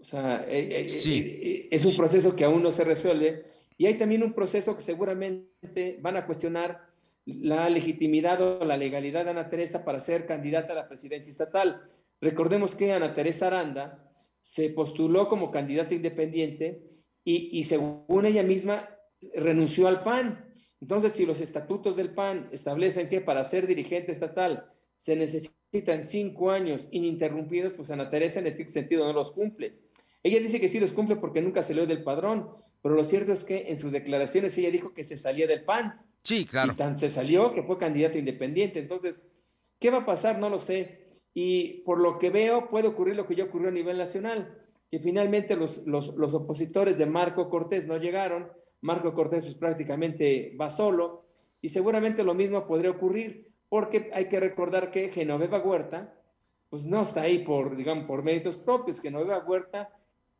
O 0.00 0.04
sea, 0.04 0.44
eh, 0.48 0.86
eh, 0.86 0.86
eh, 1.06 1.68
es 1.70 1.84
un 1.84 1.96
proceso 1.96 2.34
que 2.34 2.44
aún 2.44 2.62
no 2.62 2.70
se 2.70 2.84
resuelve 2.84 3.44
y 3.78 3.86
hay 3.86 3.96
también 3.96 4.24
un 4.24 4.34
proceso 4.34 4.76
que 4.76 4.82
seguramente 4.82 5.98
van 6.02 6.16
a 6.16 6.26
cuestionar 6.26 6.88
la 7.24 7.70
legitimidad 7.70 8.40
o 8.40 8.64
la 8.64 8.76
legalidad 8.76 9.24
de 9.24 9.30
Ana 9.30 9.48
Teresa 9.48 9.84
para 9.84 10.00
ser 10.00 10.26
candidata 10.26 10.72
a 10.72 10.76
la 10.76 10.88
presidencia 10.88 11.30
estatal. 11.30 11.82
Recordemos 12.20 12.74
que 12.74 12.92
Ana 12.92 13.14
Teresa 13.14 13.46
Aranda 13.46 14.04
se 14.40 14.70
postuló 14.70 15.28
como 15.28 15.52
candidata 15.52 15.94
independiente 15.94 16.82
y, 17.24 17.62
según 17.64 18.24
ella 18.26 18.42
misma 18.42 18.88
renunció 19.34 19.86
al 19.86 20.02
PAN. 20.02 20.44
Entonces, 20.80 21.12
si 21.12 21.26
los 21.26 21.40
estatutos 21.40 21.96
del 21.96 22.14
PAN 22.14 22.48
establecen 22.50 23.08
que 23.08 23.20
para 23.20 23.44
ser 23.44 23.66
dirigente 23.66 24.10
estatal 24.10 24.72
se 24.96 25.14
necesitan 25.14 26.02
cinco 26.02 26.50
años 26.50 26.88
ininterrumpidos, 26.90 27.74
pues 27.74 27.90
Ana 27.90 28.10
Teresa 28.10 28.40
en 28.40 28.46
este 28.46 28.66
sentido 28.68 29.04
no 29.04 29.12
los 29.12 29.30
cumple. 29.32 29.78
Ella 30.22 30.40
dice 30.40 30.60
que 30.60 30.68
sí 30.68 30.80
los 30.80 30.92
cumple 30.92 31.16
porque 31.16 31.42
nunca 31.42 31.62
se 31.62 31.68
salió 31.68 31.86
del 31.86 32.02
padrón, 32.02 32.48
pero 32.88 32.96
lo 32.96 33.04
cierto 33.04 33.32
es 33.32 33.44
que 33.44 33.68
en 33.68 33.76
sus 33.76 33.92
declaraciones 33.92 34.56
ella 34.56 34.70
dijo 34.70 34.94
que 34.94 35.02
se 35.02 35.18
salía 35.18 35.46
del 35.46 35.62
PAN. 35.62 36.00
Sí, 36.22 36.46
claro. 36.46 36.72
Y 36.72 36.76
tan 36.76 36.96
se 36.96 37.10
salió 37.10 37.52
que 37.52 37.62
fue 37.62 37.76
candidata 37.76 38.16
independiente. 38.16 38.78
Entonces, 38.78 39.30
¿qué 39.78 39.90
va 39.90 39.98
a 39.98 40.06
pasar? 40.06 40.38
No 40.38 40.48
lo 40.48 40.58
sé. 40.58 41.20
Y 41.34 41.82
por 41.82 42.00
lo 42.00 42.18
que 42.18 42.30
veo, 42.30 42.70
puede 42.70 42.88
ocurrir 42.88 43.14
lo 43.14 43.26
que 43.26 43.36
ya 43.36 43.44
ocurrió 43.44 43.68
a 43.68 43.72
nivel 43.72 43.98
nacional, 43.98 44.56
que 44.90 45.00
finalmente 45.00 45.54
los, 45.54 45.86
los, 45.86 46.16
los 46.16 46.32
opositores 46.32 46.96
de 46.96 47.04
Marco 47.04 47.50
Cortés 47.50 47.86
no 47.86 47.98
llegaron. 47.98 48.48
Marco 48.80 49.12
Cortés 49.12 49.44
pues, 49.44 49.54
prácticamente 49.56 50.56
va 50.58 50.70
solo. 50.70 51.26
Y 51.60 51.68
seguramente 51.68 52.24
lo 52.24 52.32
mismo 52.32 52.66
podría 52.66 52.92
ocurrir, 52.92 53.52
porque 53.68 54.10
hay 54.14 54.30
que 54.30 54.40
recordar 54.40 54.90
que 54.90 55.10
Genoveva 55.10 55.58
Huerta, 55.58 56.14
pues 56.70 56.86
no 56.86 57.02
está 57.02 57.20
ahí 57.20 57.40
por, 57.40 57.76
digamos, 57.76 58.06
por 58.06 58.22
méritos 58.22 58.56
propios. 58.56 58.98
Genoveva 58.98 59.44
Huerta 59.44 59.90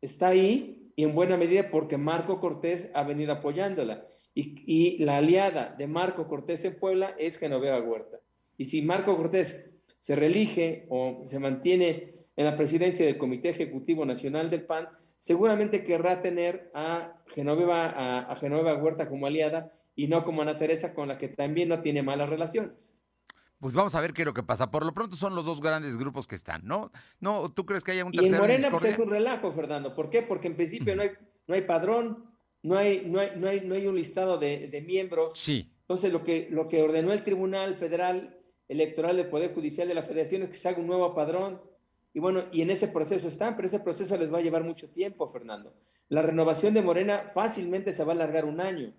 está 0.01 0.29
ahí 0.29 0.88
y 0.99 1.03
en 1.05 1.15
buena 1.15 1.37
medida 1.37 1.71
porque 1.71 1.95
Marco 1.95 2.41
Cortés 2.41 2.91
ha 2.93 3.03
venido 3.03 3.31
apoyándola. 3.31 4.05
Y, 4.35 4.97
la 4.97 5.15
aliada 5.15 5.73
de 5.77 5.87
Marco 5.87 6.27
Cortés 6.27 6.65
en 6.65 6.77
Puebla 6.77 7.15
es 7.17 7.39
Genoveva 7.39 7.79
Huerta. 7.79 8.19
Y 8.57 8.65
si 8.65 8.81
Marco 8.81 9.15
Cortés 9.15 9.71
se 9.97 10.17
reelige 10.17 10.87
o 10.89 11.21
se 11.23 11.39
mantiene 11.39 12.09
en 12.35 12.43
la 12.43 12.57
presidencia 12.57 13.05
del 13.05 13.17
Comité 13.17 13.47
Ejecutivo 13.47 14.05
Nacional 14.05 14.49
del 14.49 14.65
PAN, 14.65 14.89
seguramente 15.19 15.85
querrá 15.85 16.21
tener 16.21 16.69
a 16.73 17.13
Genoveva, 17.27 18.29
a 18.29 18.35
Genoveva 18.35 18.75
Huerta 18.75 19.07
como 19.07 19.25
aliada 19.25 19.71
y 19.95 20.07
no 20.07 20.25
como 20.25 20.41
Ana 20.41 20.57
Teresa, 20.57 20.93
con 20.93 21.07
la 21.07 21.17
que 21.17 21.29
también 21.29 21.69
no 21.69 21.81
tiene 21.81 22.03
malas 22.03 22.29
relaciones. 22.29 22.98
Pues 23.59 23.73
vamos 23.73 23.93
a 23.93 24.01
ver 24.01 24.13
qué 24.13 24.21
es 24.21 24.25
lo 24.25 24.33
que 24.33 24.43
pasa. 24.43 24.71
Por 24.71 24.85
lo 24.85 24.93
pronto 24.93 25.17
son 25.17 25.35
los 25.35 25.45
dos 25.45 25.61
grandes 25.61 25.97
grupos 25.97 26.27
que 26.27 26.35
están, 26.35 26.61
¿no? 26.63 26.91
¿No? 27.19 27.51
¿Tú 27.51 27.65
crees 27.65 27.83
que 27.83 27.91
haya 27.91 28.05
un 28.05 28.11
tercero? 28.11 28.31
Y 28.31 28.35
en 28.35 28.41
Morena 28.41 28.71
pues 28.71 28.85
es 28.85 28.99
un 28.99 29.09
relajo, 29.09 29.51
Fernando. 29.51 29.93
¿Por 29.93 30.09
qué? 30.09 30.21
Porque 30.21 30.47
en 30.47 30.55
principio 30.55 30.95
no 30.95 31.01
hay, 31.01 31.11
no 31.45 31.55
hay 31.55 31.61
padrón, 31.61 32.25
no 32.63 32.77
hay, 32.77 33.05
no 33.05 33.19
hay, 33.19 33.31
no 33.35 33.49
hay, 33.49 33.61
no 33.61 33.75
hay 33.75 33.85
un 33.87 33.95
listado 33.95 34.37
de, 34.37 34.69
de, 34.69 34.81
miembros. 34.81 35.37
Sí. 35.37 35.73
Entonces 35.81 36.13
lo 36.13 36.23
que, 36.23 36.47
lo 36.49 36.69
que 36.69 36.81
ordenó 36.81 37.11
el 37.11 37.23
Tribunal 37.23 37.75
Federal 37.75 38.37
Electoral 38.69 39.17
del 39.17 39.29
Poder 39.29 39.53
Judicial 39.53 39.87
de 39.89 39.95
la 39.95 40.03
Federación 40.03 40.43
es 40.43 40.49
que 40.49 40.53
se 40.53 40.69
haga 40.69 40.79
un 40.79 40.87
nuevo 40.87 41.13
padrón. 41.13 41.61
Y 42.13 42.19
bueno, 42.19 42.43
y 42.53 42.61
en 42.61 42.69
ese 42.69 42.87
proceso 42.87 43.27
están, 43.27 43.55
pero 43.55 43.67
ese 43.67 43.81
proceso 43.81 44.17
les 44.17 44.33
va 44.33 44.37
a 44.37 44.41
llevar 44.41 44.63
mucho 44.63 44.89
tiempo, 44.89 45.27
Fernando. 45.27 45.73
La 46.07 46.21
renovación 46.21 46.73
de 46.73 46.81
Morena 46.81 47.29
fácilmente 47.33 47.91
se 47.91 48.03
va 48.03 48.13
a 48.13 48.15
alargar 48.15 48.45
un 48.45 48.61
año. 48.61 48.93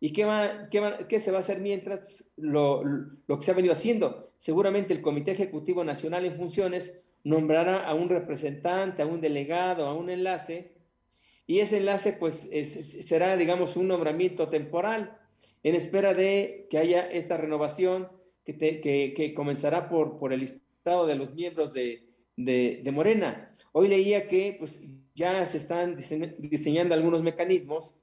¿Y 0.00 0.12
qué, 0.12 0.24
va, 0.24 0.68
qué, 0.70 0.80
va, 0.80 1.08
qué 1.08 1.18
se 1.18 1.30
va 1.30 1.38
a 1.38 1.40
hacer 1.40 1.60
mientras? 1.60 2.00
Pues, 2.00 2.30
lo, 2.36 2.82
lo, 2.84 3.38
que 3.38 3.42
se 3.42 3.50
ha 3.50 3.54
venido 3.54 3.72
haciendo. 3.72 4.32
Seguramente 4.38 4.92
el 4.92 5.00
Comité 5.00 5.32
Ejecutivo 5.32 5.84
Nacional 5.84 6.24
en 6.24 6.36
Funciones 6.36 7.02
nombrará 7.22 7.84
a 7.86 7.94
un 7.94 8.08
representante, 8.08 9.02
a 9.02 9.06
un 9.06 9.20
delegado, 9.20 9.86
a 9.86 9.94
un 9.94 10.10
enlace, 10.10 10.74
y 11.46 11.60
ese 11.60 11.78
enlace 11.78 12.16
pues 12.18 12.48
será, 13.00 13.36
digamos, 13.36 13.76
un 13.76 13.88
nombramiento 13.88 14.48
temporal 14.48 15.18
en 15.62 15.74
espera 15.74 16.14
de 16.14 16.66
que 16.70 16.78
haya 16.78 17.00
esta 17.00 17.36
renovación 17.36 18.08
que, 18.44 18.56
que, 18.56 19.14
que 19.16 19.34
comenzará 19.34 19.88
por, 19.88 20.18
por 20.18 20.32
el 20.32 20.40
listado 20.40 21.06
de 21.06 21.16
los 21.16 21.34
miembros 21.34 21.72
de, 21.72 22.06
de, 22.36 22.80
de 22.82 22.90
Morena. 22.92 23.50
Hoy 23.72 23.88
leía 23.88 24.28
que 24.28 24.56
pues, 24.58 24.80
ya 25.14 25.44
se 25.46 25.56
están 25.56 25.96
diseñando 25.96 26.94
algunos 26.94 27.22
mecanismos 27.22 27.94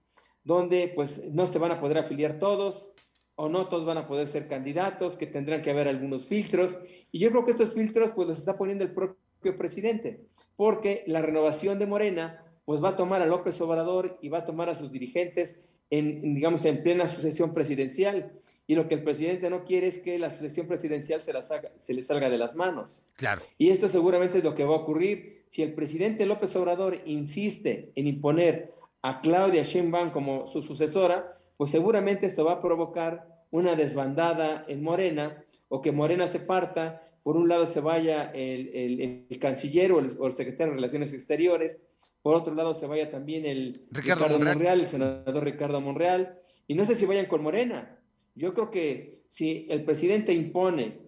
donde 0.43 0.91
pues 0.95 1.23
no 1.31 1.47
se 1.47 1.59
van 1.59 1.71
a 1.71 1.79
poder 1.79 1.99
afiliar 1.99 2.39
todos 2.39 2.91
o 3.35 3.49
no 3.49 3.67
todos 3.67 3.85
van 3.85 3.97
a 3.97 4.07
poder 4.07 4.27
ser 4.27 4.47
candidatos, 4.47 5.17
que 5.17 5.25
tendrán 5.25 5.61
que 5.61 5.71
haber 5.71 5.87
algunos 5.87 6.25
filtros. 6.25 6.79
Y 7.11 7.19
yo 7.19 7.31
creo 7.31 7.45
que 7.45 7.51
estos 7.51 7.73
filtros 7.73 8.11
pues 8.11 8.27
los 8.27 8.37
está 8.37 8.57
poniendo 8.57 8.83
el 8.83 8.91
propio 8.91 9.57
presidente, 9.57 10.25
porque 10.55 11.03
la 11.07 11.21
renovación 11.21 11.79
de 11.79 11.87
Morena 11.87 12.43
pues 12.65 12.83
va 12.83 12.89
a 12.89 12.95
tomar 12.95 13.21
a 13.21 13.25
López 13.25 13.59
Obrador 13.61 14.17
y 14.21 14.29
va 14.29 14.39
a 14.39 14.45
tomar 14.45 14.69
a 14.69 14.75
sus 14.75 14.91
dirigentes 14.91 15.65
en, 15.89 16.35
digamos, 16.35 16.63
en 16.65 16.83
plena 16.83 17.07
sucesión 17.07 17.53
presidencial. 17.53 18.31
y 18.67 18.75
lo 18.75 18.87
que 18.87 18.93
el 18.95 19.03
presidente 19.03 19.49
no 19.49 19.65
quiere 19.65 19.87
es 19.87 19.99
que 19.99 20.17
la 20.17 20.29
sucesión 20.29 20.67
presidencial 20.67 21.19
se, 21.19 21.33
la 21.33 21.41
se 21.41 21.93
le 21.93 22.01
salga 22.01 22.29
de 22.29 22.37
las 22.37 22.55
manos. 22.55 23.03
Claro. 23.15 23.41
Y 23.57 23.69
esto 23.69 23.89
seguramente 23.89 24.37
es 24.37 24.43
lo 24.43 24.55
que 24.55 24.63
va 24.63 24.75
a 24.75 24.79
ocurrir. 24.79 25.43
Si 25.49 25.61
el 25.61 25.73
presidente 25.73 26.25
López 26.25 26.55
Obrador 26.55 27.01
insiste 27.05 27.91
en 27.95 28.07
imponer 28.07 28.71
a 29.01 29.21
Claudia 29.21 29.63
Sheinbaum 29.63 30.11
como 30.11 30.47
su 30.47 30.61
sucesora, 30.61 31.37
pues 31.57 31.71
seguramente 31.71 32.25
esto 32.25 32.45
va 32.45 32.53
a 32.53 32.61
provocar 32.61 33.27
una 33.51 33.75
desbandada 33.75 34.65
en 34.67 34.83
Morena 34.83 35.43
o 35.69 35.81
que 35.81 35.91
Morena 35.91 36.27
se 36.27 36.39
parta, 36.39 37.01
por 37.23 37.37
un 37.37 37.47
lado 37.47 37.65
se 37.65 37.81
vaya 37.81 38.31
el, 38.33 39.27
canciller 39.39 39.91
o 39.91 39.99
el, 39.99 40.31
secretario 40.31 40.71
de 40.71 40.77
Relaciones 40.77 41.13
Exteriores, 41.13 41.83
por 42.21 42.35
otro 42.35 42.53
lado 42.53 42.73
se 42.73 42.87
vaya 42.87 43.09
también 43.09 43.45
el 43.45 43.85
Ricardo, 43.91 44.39
Monreal. 44.39 44.79
el 44.79 44.85
senador 44.85 45.43
Ricardo 45.43 45.81
Monreal, 45.81 46.39
y 46.67 46.75
no 46.75 46.85
sé 46.85 46.95
si 46.95 47.05
vayan 47.05 47.25
con 47.25 47.41
Morena. 47.41 47.97
Yo 48.35 48.53
creo 48.53 48.71
que 48.71 49.23
si 49.27 49.67
el 49.69 49.83
presidente 49.83 50.33
impone 50.33 50.99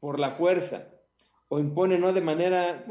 por 0.00 0.18
la 0.18 0.32
fuerza 0.32 0.92
o 1.52 1.60
impone 1.60 1.98
no 1.98 2.14
de 2.14 2.22
manera, 2.22 2.82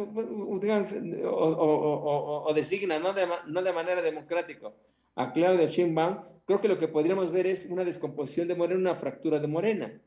o, 1.26 2.52
designa 2.54 3.00
no 3.00 3.12
de, 3.12 3.28
no 3.48 3.64
de 3.64 3.74
manera 3.74 4.04
democrática 4.04 4.72
a 5.16 5.34
Claudia 5.34 5.66
Sheinbaum, 5.66 6.20
creo 6.46 6.62
que 6.62 6.68
lo 6.68 6.78
que 6.78 6.88
podríamos 6.88 7.32
ver 7.32 7.48
es 7.48 7.66
una 7.66 7.84
descomposición 7.84 8.48
de 8.48 8.54
Morena, 8.54 8.80
una 8.80 8.94
fractura 8.94 9.40
de 9.40 9.48
Morena 9.48 10.00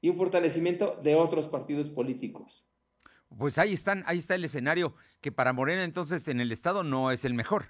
y 0.00 0.08
un 0.08 0.16
fortalecimiento 0.16 0.98
de 1.00 1.14
otros 1.14 1.46
partidos 1.46 1.90
políticos. 1.90 2.66
Pues 3.38 3.56
ahí 3.56 3.72
están, 3.72 4.02
ahí 4.06 4.18
está 4.18 4.34
el 4.34 4.46
escenario 4.46 4.96
que 5.20 5.30
para 5.30 5.52
Morena 5.52 5.84
entonces 5.84 6.26
en 6.26 6.40
el 6.40 6.50
estado 6.50 6.82
no 6.82 7.12
es 7.12 7.24
el 7.24 7.34
mejor. 7.34 7.66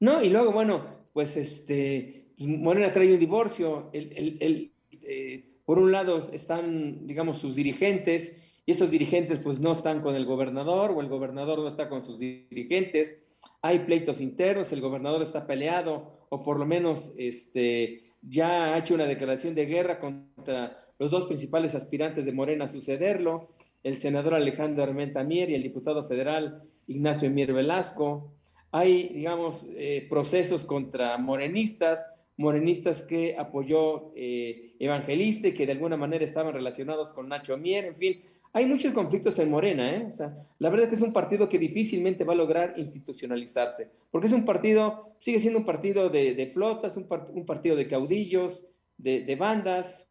No, 0.00 0.22
y 0.22 0.28
luego, 0.28 0.52
bueno, 0.52 0.84
pues 1.14 1.34
este, 1.38 2.34
Morena 2.40 2.92
trae 2.92 3.10
un 3.10 3.18
divorcio. 3.18 3.88
El, 3.94 4.70
eh, 4.92 5.62
por 5.64 5.78
un 5.78 5.92
lado 5.92 6.30
están, 6.30 7.06
digamos, 7.06 7.38
sus 7.38 7.54
dirigentes, 7.56 8.42
y 8.68 8.72
estos 8.72 8.90
dirigentes 8.90 9.38
pues 9.38 9.60
no 9.60 9.72
están 9.72 10.02
con 10.02 10.14
el 10.14 10.26
gobernador, 10.26 10.90
o 10.90 11.00
el 11.00 11.08
gobernador 11.08 11.58
no 11.58 11.68
está 11.68 11.88
con 11.88 12.04
sus 12.04 12.18
dirigentes. 12.18 13.24
Hay 13.62 13.78
pleitos 13.78 14.20
internos, 14.20 14.70
el 14.74 14.82
gobernador 14.82 15.22
está 15.22 15.46
peleado, 15.46 16.26
o 16.28 16.42
por 16.42 16.58
lo 16.58 16.66
menos 16.66 17.14
este, 17.16 18.12
ya 18.20 18.74
ha 18.74 18.78
hecho 18.78 18.92
una 18.92 19.06
declaración 19.06 19.54
de 19.54 19.64
guerra 19.64 19.98
contra 19.98 20.84
los 20.98 21.10
dos 21.10 21.24
principales 21.24 21.74
aspirantes 21.74 22.26
de 22.26 22.32
Morena 22.32 22.66
a 22.66 22.68
sucederlo 22.68 23.48
el 23.82 23.96
senador 23.96 24.34
Alejandro 24.34 24.82
Armenta 24.82 25.24
Mier 25.24 25.48
y 25.48 25.54
el 25.54 25.62
diputado 25.62 26.06
federal 26.06 26.62
Ignacio 26.88 27.30
Mier 27.30 27.54
Velasco. 27.54 28.34
Hay, 28.70 29.08
digamos, 29.14 29.64
eh, 29.76 30.06
procesos 30.10 30.66
contra 30.66 31.16
morenistas, 31.16 32.06
morenistas 32.36 33.00
que 33.00 33.34
apoyó 33.38 34.12
eh, 34.14 34.74
Evangelista 34.78 35.48
y 35.48 35.54
que 35.54 35.64
de 35.64 35.72
alguna 35.72 35.96
manera 35.96 36.22
estaban 36.22 36.52
relacionados 36.52 37.14
con 37.14 37.30
Nacho 37.30 37.56
Mier, 37.56 37.86
en 37.86 37.96
fin. 37.96 38.22
Hay 38.52 38.66
muchos 38.66 38.92
conflictos 38.92 39.38
en 39.38 39.50
Morena, 39.50 39.94
¿eh? 39.94 40.08
O 40.10 40.14
sea, 40.14 40.34
la 40.58 40.70
verdad 40.70 40.84
es 40.84 40.88
que 40.90 40.94
es 40.96 41.02
un 41.02 41.12
partido 41.12 41.48
que 41.48 41.58
difícilmente 41.58 42.24
va 42.24 42.32
a 42.32 42.36
lograr 42.36 42.74
institucionalizarse, 42.76 43.90
porque 44.10 44.26
es 44.26 44.32
un 44.32 44.44
partido, 44.44 45.14
sigue 45.20 45.38
siendo 45.38 45.60
un 45.60 45.66
partido 45.66 46.08
de, 46.08 46.50
flotas, 46.52 46.96
un, 46.96 47.06
partido 47.46 47.76
de 47.76 47.88
caudillos, 47.88 48.66
de, 48.96 49.22
de 49.22 49.36
bandas, 49.36 50.08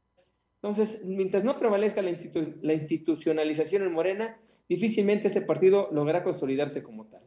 entonces, 0.62 1.06
mientras 1.06 1.44
no 1.44 1.60
prevalezca 1.60 2.02
la, 2.02 2.74
institucionalización 2.74 3.84
en 3.84 3.94
Morena, 3.94 4.40
difícilmente 4.68 5.28
este 5.28 5.42
partido 5.42 5.90
logrará 5.92 6.24
consolidarse 6.24 6.82
como 6.82 7.06
tal. 7.06 7.22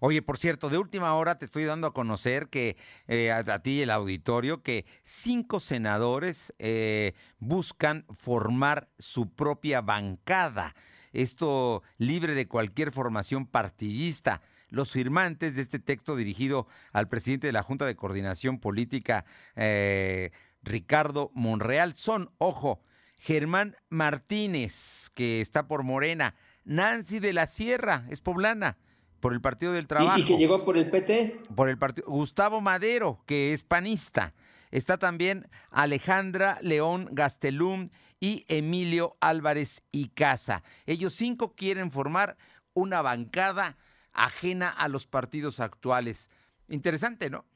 Oye, 0.00 0.22
por 0.22 0.38
cierto, 0.38 0.70
de 0.70 0.78
última 0.78 1.14
hora 1.14 1.38
te 1.38 1.44
estoy 1.44 1.64
dando 1.64 1.86
a 1.86 1.94
conocer 1.94 2.48
que 2.48 2.76
eh, 3.06 3.32
a, 3.32 3.58
ti 3.60 3.82
el 3.82 3.90
auditorio 3.90 4.62
que 4.62 4.86
cinco 5.04 5.60
senadores 5.60 6.52
eh, 6.58 7.14
buscan 7.38 8.06
formar 8.18 8.88
su 8.98 9.30
propia 9.30 9.80
bancada. 9.80 10.74
Esto 11.12 11.82
libre 11.98 12.34
de 12.34 12.48
cualquier 12.48 12.92
formación 12.92 13.46
partidista. 13.46 14.42
Los 14.68 14.90
firmantes 14.90 15.54
de 15.54 15.62
este 15.62 15.78
texto 15.78 16.16
dirigido 16.16 16.66
al 16.92 17.08
presidente 17.08 17.46
de 17.46 17.52
la 17.52 17.62
Junta 17.62 17.86
de 17.86 17.94
Coordinación 17.94 18.58
Política, 18.58 19.24
eh, 19.54 20.32
Ricardo 20.62 21.30
Monreal 21.34 21.94
son, 21.94 22.30
ojo, 22.38 22.82
Germán 23.18 23.76
Martínez, 23.88 25.10
que 25.14 25.40
está 25.40 25.68
por 25.68 25.84
Morena, 25.84 26.34
Nancy 26.64 27.20
de 27.20 27.32
la 27.32 27.46
Sierra, 27.46 28.06
es 28.10 28.20
poblana, 28.20 28.76
por 29.24 29.32
el 29.32 29.40
Partido 29.40 29.72
del 29.72 29.86
Trabajo. 29.86 30.20
¿Y, 30.20 30.24
que 30.26 30.36
llegó 30.36 30.66
por 30.66 30.76
el 30.76 30.90
PT? 30.90 31.44
Por 31.56 31.70
el 31.70 31.78
partido. 31.78 32.06
Gustavo 32.08 32.60
Madero, 32.60 33.22
que 33.24 33.54
es 33.54 33.64
panista. 33.64 34.34
Está 34.70 34.98
también 34.98 35.48
Alejandra 35.70 36.58
León 36.60 37.08
Gastelum 37.10 37.88
y 38.20 38.44
Emilio 38.48 39.16
Álvarez 39.20 39.82
y 39.90 40.08
Casa. 40.08 40.62
Ellos 40.84 41.14
cinco 41.14 41.54
quieren 41.56 41.90
formar 41.90 42.36
una 42.74 43.00
bancada 43.00 43.78
ajena 44.12 44.68
a 44.68 44.88
los 44.88 45.06
partidos 45.06 45.58
actuales. 45.58 46.30
Interesante, 46.68 47.30
¿no? 47.30 47.46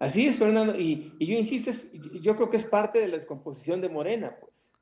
Así 0.00 0.26
es, 0.26 0.38
Fernando, 0.38 0.78
y, 0.78 1.16
yo 1.18 1.34
insisto, 1.38 1.70
yo 2.20 2.36
creo 2.36 2.50
que 2.50 2.58
es 2.58 2.64
parte 2.64 2.98
de 2.98 3.08
la 3.08 3.16
descomposición 3.16 3.80
de 3.80 3.88
Morena, 3.88 4.36
pues. 4.38 4.74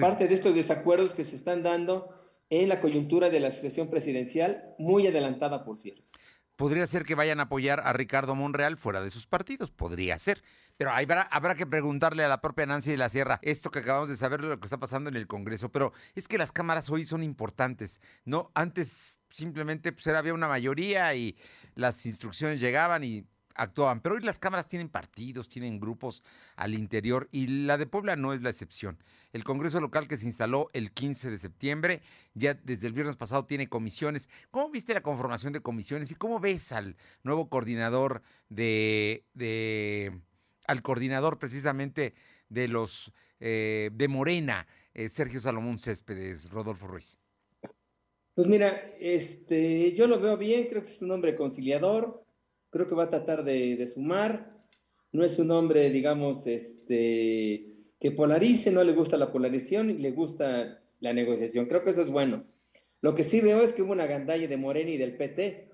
parte 0.00 0.26
de 0.26 0.34
estos 0.34 0.52
desacuerdos 0.52 1.14
que 1.14 1.22
se 1.22 1.36
están 1.36 1.62
dando 1.62 2.25
en 2.50 2.68
la 2.68 2.80
coyuntura 2.80 3.30
de 3.30 3.40
la 3.40 3.50
sucesión 3.50 3.90
presidencial, 3.90 4.74
muy 4.78 5.06
adelantada, 5.06 5.64
por 5.64 5.80
cierto. 5.80 6.02
Podría 6.56 6.86
ser 6.86 7.04
que 7.04 7.14
vayan 7.14 7.40
a 7.40 7.44
apoyar 7.44 7.80
a 7.80 7.92
Ricardo 7.92 8.34
Monreal 8.34 8.78
fuera 8.78 9.02
de 9.02 9.10
sus 9.10 9.26
partidos, 9.26 9.70
podría 9.70 10.18
ser. 10.18 10.42
Pero 10.78 10.90
habrá, 10.90 11.54
que 11.54 11.66
preguntarle 11.66 12.24
a 12.24 12.28
la 12.28 12.40
propia 12.40 12.66
Nancy 12.66 12.90
de 12.90 12.96
la 12.98 13.08
Sierra 13.08 13.38
esto 13.42 13.70
que 13.70 13.78
acabamos 13.78 14.08
de 14.10 14.16
saber 14.16 14.42
de 14.42 14.48
lo 14.48 14.60
que 14.60 14.66
está 14.66 14.78
pasando 14.78 15.08
en 15.08 15.16
el 15.16 15.26
Congreso. 15.26 15.70
Pero 15.70 15.92
es 16.14 16.28
que 16.28 16.38
las 16.38 16.52
cámaras 16.52 16.90
hoy 16.90 17.04
son 17.04 17.22
importantes. 17.22 18.00
No, 18.24 18.50
antes 18.54 19.18
simplemente 19.30 19.92
pues, 19.92 20.06
había 20.06 20.34
una 20.34 20.48
mayoría 20.48 21.14
y 21.14 21.36
las 21.74 22.04
instrucciones 22.04 22.60
llegaban 22.60 23.04
y 23.04 23.26
actuaban. 23.56 24.00
Pero 24.00 24.14
hoy 24.14 24.22
las 24.22 24.38
cámaras 24.38 24.68
tienen 24.68 24.88
partidos, 24.88 25.48
tienen 25.48 25.80
grupos 25.80 26.22
al 26.56 26.74
interior 26.74 27.28
y 27.32 27.46
la 27.46 27.78
de 27.78 27.86
Puebla 27.86 28.16
no 28.16 28.32
es 28.32 28.42
la 28.42 28.50
excepción. 28.50 28.98
El 29.32 29.44
Congreso 29.44 29.80
local 29.80 30.08
que 30.08 30.16
se 30.16 30.26
instaló 30.26 30.70
el 30.72 30.92
15 30.92 31.30
de 31.30 31.38
septiembre, 31.38 32.00
ya 32.34 32.54
desde 32.54 32.86
el 32.86 32.92
viernes 32.92 33.16
pasado 33.16 33.44
tiene 33.44 33.68
comisiones. 33.68 34.28
¿Cómo 34.50 34.70
viste 34.70 34.94
la 34.94 35.02
conformación 35.02 35.52
de 35.52 35.60
comisiones 35.60 36.10
y 36.10 36.14
cómo 36.14 36.40
ves 36.40 36.72
al 36.72 36.96
nuevo 37.22 37.48
coordinador 37.48 38.22
de, 38.48 39.24
de 39.34 40.20
al 40.66 40.82
coordinador 40.82 41.38
precisamente 41.38 42.14
de 42.48 42.68
los 42.68 43.12
eh, 43.40 43.90
de 43.92 44.08
Morena, 44.08 44.66
eh, 44.94 45.08
Sergio 45.08 45.40
Salomón 45.40 45.78
Céspedes, 45.78 46.50
Rodolfo 46.50 46.86
Ruiz? 46.86 47.18
Pues 48.34 48.48
mira, 48.48 48.94
este, 49.00 49.94
yo 49.94 50.06
lo 50.06 50.20
veo 50.20 50.36
bien, 50.36 50.66
creo 50.68 50.82
que 50.82 50.88
es 50.88 51.00
un 51.00 51.10
hombre 51.10 51.36
conciliador, 51.36 52.22
creo 52.76 52.88
que 52.88 52.94
va 52.94 53.04
a 53.04 53.10
tratar 53.10 53.42
de, 53.42 53.86
sumar. 53.86 54.54
No 55.10 55.24
es 55.24 55.38
un 55.38 55.50
hombre, 55.50 55.88
digamos, 55.90 56.46
este, 56.46 57.74
que 57.98 58.10
polarice, 58.10 58.70
no 58.70 58.84
le 58.84 58.92
gusta 58.92 59.16
la 59.16 59.32
polarización 59.32 59.90
y 59.90 59.94
le 59.94 60.12
gusta 60.12 60.82
la 61.00 61.12
negociación. 61.14 61.66
Creo 61.66 61.82
que 61.82 61.90
eso 61.90 62.02
es 62.02 62.10
bueno. 62.10 62.44
Lo 63.00 63.14
que 63.14 63.22
sí 63.22 63.40
veo 63.40 63.62
es 63.62 63.72
que 63.72 63.80
hubo 63.80 63.92
una 63.92 64.06
gandalla 64.06 64.46
de 64.46 64.56
Morena 64.58 64.90
y 64.90 64.98
del 64.98 65.16
PT 65.16 65.70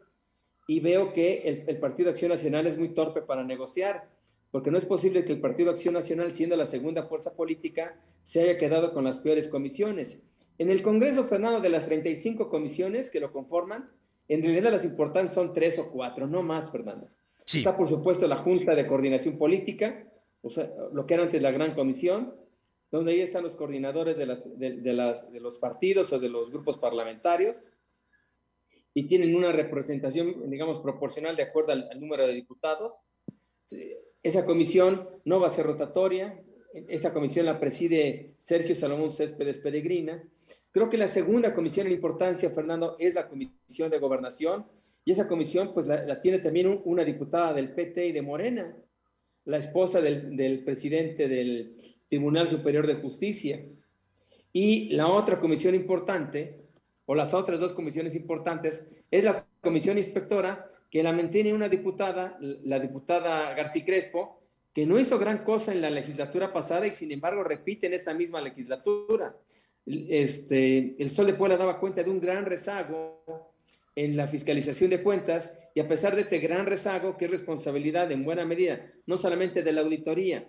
y 0.68 0.78
veo 0.78 1.12
que 1.12 1.42
el, 1.42 1.64
el, 1.66 1.78
Partido 1.78 2.10
Acción 2.10 2.28
Nacional 2.28 2.68
es 2.68 2.78
muy 2.78 2.90
torpe 2.90 3.20
para 3.22 3.42
negociar, 3.42 4.08
porque 4.52 4.70
no 4.70 4.78
es 4.78 4.84
posible 4.84 5.24
que 5.24 5.32
el 5.32 5.40
Partido 5.40 5.72
Acción 5.72 5.94
Nacional, 5.94 6.32
siendo 6.32 6.56
la 6.56 6.66
segunda 6.66 7.02
fuerza 7.04 7.34
política, 7.34 8.00
se 8.22 8.42
haya 8.42 8.56
quedado 8.56 8.92
con 8.92 9.02
las 9.02 9.18
peores 9.18 9.48
comisiones. 9.48 10.28
En 10.58 10.70
el 10.70 10.82
Congreso, 10.82 11.24
Fernando, 11.24 11.60
de 11.60 11.70
las 11.70 11.86
35 11.86 12.48
comisiones 12.48 13.10
que 13.10 13.18
lo 13.18 13.32
conforman, 13.32 13.90
en 14.32 14.42
realidad 14.42 14.70
las 14.70 14.84
importantes 14.84 15.34
son 15.34 15.52
tres 15.52 15.78
o 15.78 15.90
cuatro, 15.90 16.26
no 16.26 16.42
más, 16.42 16.70
Fernando. 16.70 17.08
Está, 17.52 17.76
por 17.76 17.88
supuesto, 17.88 18.26
la 18.26 18.36
Junta 18.36 18.74
de 18.74 18.86
Coordinación 18.86 19.36
Política, 19.36 20.06
o 20.42 20.48
sea, 20.48 20.70
lo 20.92 21.06
que 21.06 21.14
era 21.14 21.24
antes 21.24 21.42
la 21.42 21.50
Gran 21.50 21.74
Comisión, 21.74 22.34
donde 22.90 23.12
ahí 23.12 23.20
están 23.20 23.42
los 23.42 23.56
coordinadores 23.56 24.16
de, 24.16 24.26
las, 24.26 24.42
de, 24.58 24.92
las, 24.92 25.32
de 25.32 25.40
los 25.40 25.56
partidos 25.56 26.12
o 26.12 26.18
de 26.18 26.28
los 26.28 26.50
grupos 26.50 26.78
parlamentarios, 26.78 27.62
y 28.94 29.06
tienen 29.06 29.34
una 29.34 29.52
representación, 29.52 30.50
digamos, 30.50 30.80
proporcional 30.80 31.34
de 31.36 31.44
acuerdo 31.44 31.72
al, 31.72 31.88
al 31.90 32.00
número 32.00 32.26
de 32.26 32.34
diputados. 32.34 33.06
Esa 34.22 34.44
comisión 34.44 35.08
no 35.24 35.40
va 35.40 35.46
a 35.46 35.50
ser 35.50 35.66
rotatoria, 35.66 36.42
esa 36.88 37.12
comisión 37.12 37.46
la 37.46 37.60
preside 37.60 38.34
Sergio 38.38 38.74
Salomón 38.74 39.10
Céspedes 39.10 39.58
Peregrina. 39.58 40.22
Creo 40.70 40.88
que 40.88 40.96
la 40.96 41.08
segunda 41.08 41.54
comisión 41.54 41.86
en 41.86 41.92
importancia, 41.92 42.50
Fernando, 42.50 42.96
es 42.98 43.14
la 43.14 43.28
comisión 43.28 43.90
de 43.90 43.98
gobernación. 43.98 44.66
Y 45.04 45.12
esa 45.12 45.28
comisión, 45.28 45.72
pues 45.74 45.86
la, 45.86 46.20
tiene 46.20 46.38
también 46.38 46.80
una 46.84 47.04
diputada 47.04 47.52
del 47.52 47.72
PT 47.72 48.06
y 48.06 48.12
de 48.12 48.22
Morena, 48.22 48.76
la 49.44 49.58
esposa 49.58 50.00
del, 50.00 50.36
del 50.36 50.64
presidente 50.64 51.28
del 51.28 51.76
Tribunal 52.08 52.48
Superior 52.48 52.86
de 52.86 52.94
Justicia. 52.94 53.64
Y 54.52 54.90
la 54.90 55.08
otra 55.08 55.40
comisión 55.40 55.74
importante, 55.74 56.60
o 57.06 57.14
las 57.14 57.34
otras 57.34 57.58
dos 57.58 57.72
comisiones 57.72 58.14
importantes, 58.14 58.88
es 59.10 59.24
la 59.24 59.46
comisión 59.60 59.96
inspectora, 59.96 60.70
que 60.90 61.02
la 61.02 61.12
mantiene 61.12 61.54
una 61.54 61.70
diputada, 61.70 62.36
la 62.40 62.78
diputada 62.78 63.54
García 63.54 63.84
Crespo, 63.84 64.41
que 64.72 64.86
no 64.86 64.98
hizo 64.98 65.18
gran 65.18 65.44
cosa 65.44 65.72
en 65.72 65.82
la 65.82 65.90
legislatura 65.90 66.52
pasada 66.52 66.86
y 66.86 66.92
sin 66.92 67.12
embargo 67.12 67.44
repite 67.44 67.86
en 67.86 67.94
esta 67.94 68.14
misma 68.14 68.40
legislatura. 68.40 69.36
Este, 69.84 70.94
el 70.98 71.10
Sol 71.10 71.26
de 71.26 71.34
Puebla 71.34 71.56
daba 71.56 71.78
cuenta 71.78 72.02
de 72.02 72.10
un 72.10 72.20
gran 72.20 72.46
rezago 72.46 73.52
en 73.94 74.16
la 74.16 74.26
fiscalización 74.26 74.90
de 74.90 75.02
cuentas 75.02 75.58
y 75.74 75.80
a 75.80 75.88
pesar 75.88 76.14
de 76.14 76.22
este 76.22 76.38
gran 76.38 76.66
rezago, 76.66 77.16
que 77.16 77.26
es 77.26 77.30
responsabilidad 77.30 78.10
en 78.10 78.24
buena 78.24 78.44
medida, 78.46 78.90
no 79.06 79.16
solamente 79.16 79.62
de 79.62 79.72
la 79.72 79.82
Auditoría 79.82 80.48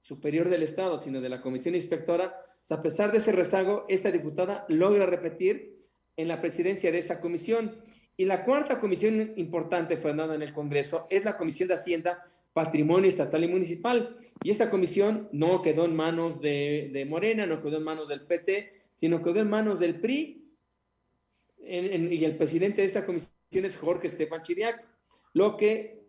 Superior 0.00 0.48
del 0.48 0.62
Estado, 0.62 0.98
sino 0.98 1.20
de 1.20 1.28
la 1.28 1.40
Comisión 1.40 1.74
Inspectora, 1.74 2.34
a 2.68 2.80
pesar 2.80 3.10
de 3.10 3.18
ese 3.18 3.32
rezago, 3.32 3.84
esta 3.88 4.10
diputada 4.10 4.64
logra 4.68 5.06
repetir 5.06 5.80
en 6.16 6.28
la 6.28 6.40
presidencia 6.40 6.92
de 6.92 6.98
esa 6.98 7.20
comisión. 7.20 7.80
Y 8.16 8.26
la 8.26 8.44
cuarta 8.44 8.80
comisión 8.80 9.32
importante, 9.36 9.96
Fernando, 9.96 10.34
en 10.34 10.42
el 10.42 10.52
Congreso 10.52 11.06
es 11.10 11.24
la 11.24 11.36
Comisión 11.36 11.68
de 11.68 11.74
Hacienda, 11.74 12.24
Patrimonio 12.52 13.08
Estatal 13.08 13.44
y 13.44 13.48
Municipal. 13.48 14.16
Y 14.42 14.50
esta 14.50 14.70
comisión 14.70 15.28
no 15.32 15.62
quedó 15.62 15.84
en 15.84 15.94
manos 15.94 16.40
de, 16.40 17.06
Morena, 17.08 17.46
no 17.46 17.62
quedó 17.62 17.76
en 17.76 17.84
manos 17.84 18.08
del 18.08 18.22
PT, 18.22 18.72
sino 18.94 19.22
quedó 19.22 19.40
en 19.40 19.50
manos 19.50 19.80
del 19.80 20.00
PRI 20.00 20.40
y 21.70 22.24
el 22.24 22.36
presidente 22.36 22.80
de 22.80 22.86
esta 22.86 23.06
comisión 23.06 23.32
es 23.50 23.76
Jorge 23.76 24.08
Estefan 24.08 24.42
Chiriac, 24.42 24.84
lo 25.34 25.56
que, 25.56 26.02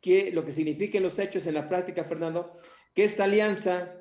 que, 0.00 0.32
lo 0.32 0.44
que 0.44 0.52
significa 0.52 0.96
en 0.96 1.04
los 1.04 1.18
hechos, 1.18 1.46
en 1.46 1.54
la 1.54 1.68
práctica, 1.68 2.04
Fernando, 2.04 2.52
que 2.94 3.04
esta 3.04 3.24
alianza 3.24 4.00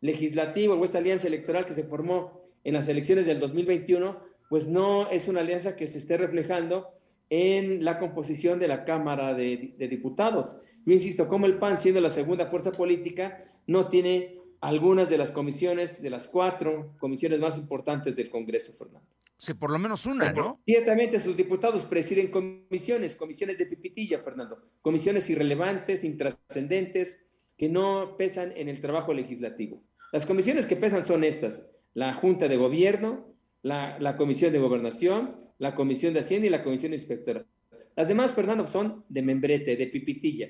legislativa 0.00 0.74
o 0.74 0.84
esta 0.84 0.98
alianza 0.98 1.26
electoral 1.26 1.66
que 1.66 1.72
se 1.72 1.84
formó 1.84 2.40
en 2.64 2.74
las 2.74 2.88
elecciones 2.88 3.26
del 3.26 3.40
2021, 3.40 4.22
pues 4.48 4.68
no 4.68 5.10
es 5.10 5.28
una 5.28 5.40
alianza 5.40 5.76
que 5.76 5.86
se 5.86 5.98
esté 5.98 6.16
reflejando 6.16 6.88
en 7.28 7.84
la 7.84 7.98
composición 7.98 8.58
de 8.58 8.68
la 8.68 8.84
Cámara 8.84 9.34
de 9.34 9.88
Diputados. 9.90 10.60
Yo 10.88 10.94
insisto, 10.94 11.28
como 11.28 11.44
el 11.44 11.58
PAN, 11.58 11.76
siendo 11.76 12.00
la 12.00 12.08
segunda 12.08 12.46
fuerza 12.46 12.72
política, 12.72 13.36
no 13.66 13.88
tiene 13.88 14.38
algunas 14.62 15.10
de 15.10 15.18
las 15.18 15.30
comisiones, 15.30 16.00
de 16.00 16.08
las 16.08 16.28
cuatro 16.28 16.94
comisiones 16.98 17.40
más 17.40 17.58
importantes 17.58 18.16
del 18.16 18.30
Congreso, 18.30 18.72
Fernando. 18.72 19.06
Sí, 19.36 19.52
por 19.52 19.70
lo 19.70 19.78
menos 19.78 20.06
una, 20.06 20.32
¿no? 20.32 20.62
Ciertamente 20.64 21.20
sus 21.20 21.36
diputados 21.36 21.84
presiden 21.84 22.30
comisiones, 22.30 23.16
comisiones 23.16 23.58
de 23.58 23.66
pipitilla, 23.66 24.20
Fernando, 24.20 24.62
comisiones 24.80 25.28
irrelevantes, 25.28 26.04
intrascendentes, 26.04 27.22
que 27.58 27.68
no 27.68 28.16
pesan 28.16 28.54
en 28.56 28.70
el 28.70 28.80
trabajo 28.80 29.12
legislativo. 29.12 29.82
Las 30.10 30.24
comisiones 30.24 30.64
que 30.64 30.76
pesan 30.76 31.04
son 31.04 31.22
estas, 31.22 31.66
la 31.92 32.14
Junta 32.14 32.48
de 32.48 32.56
Gobierno, 32.56 33.34
la, 33.60 34.16
Comisión 34.16 34.54
de 34.54 34.58
Gobernación, 34.58 35.36
la 35.58 35.74
Comisión 35.74 36.14
de 36.14 36.20
Hacienda 36.20 36.46
y 36.46 36.50
la 36.50 36.64
Comisión 36.64 36.94
Inspectora. 36.94 37.44
Las 37.94 38.08
demás, 38.08 38.32
Fernando, 38.32 38.66
son 38.66 39.04
de 39.10 39.20
membrete, 39.20 39.76
de 39.76 39.86
pipitilla. 39.88 40.48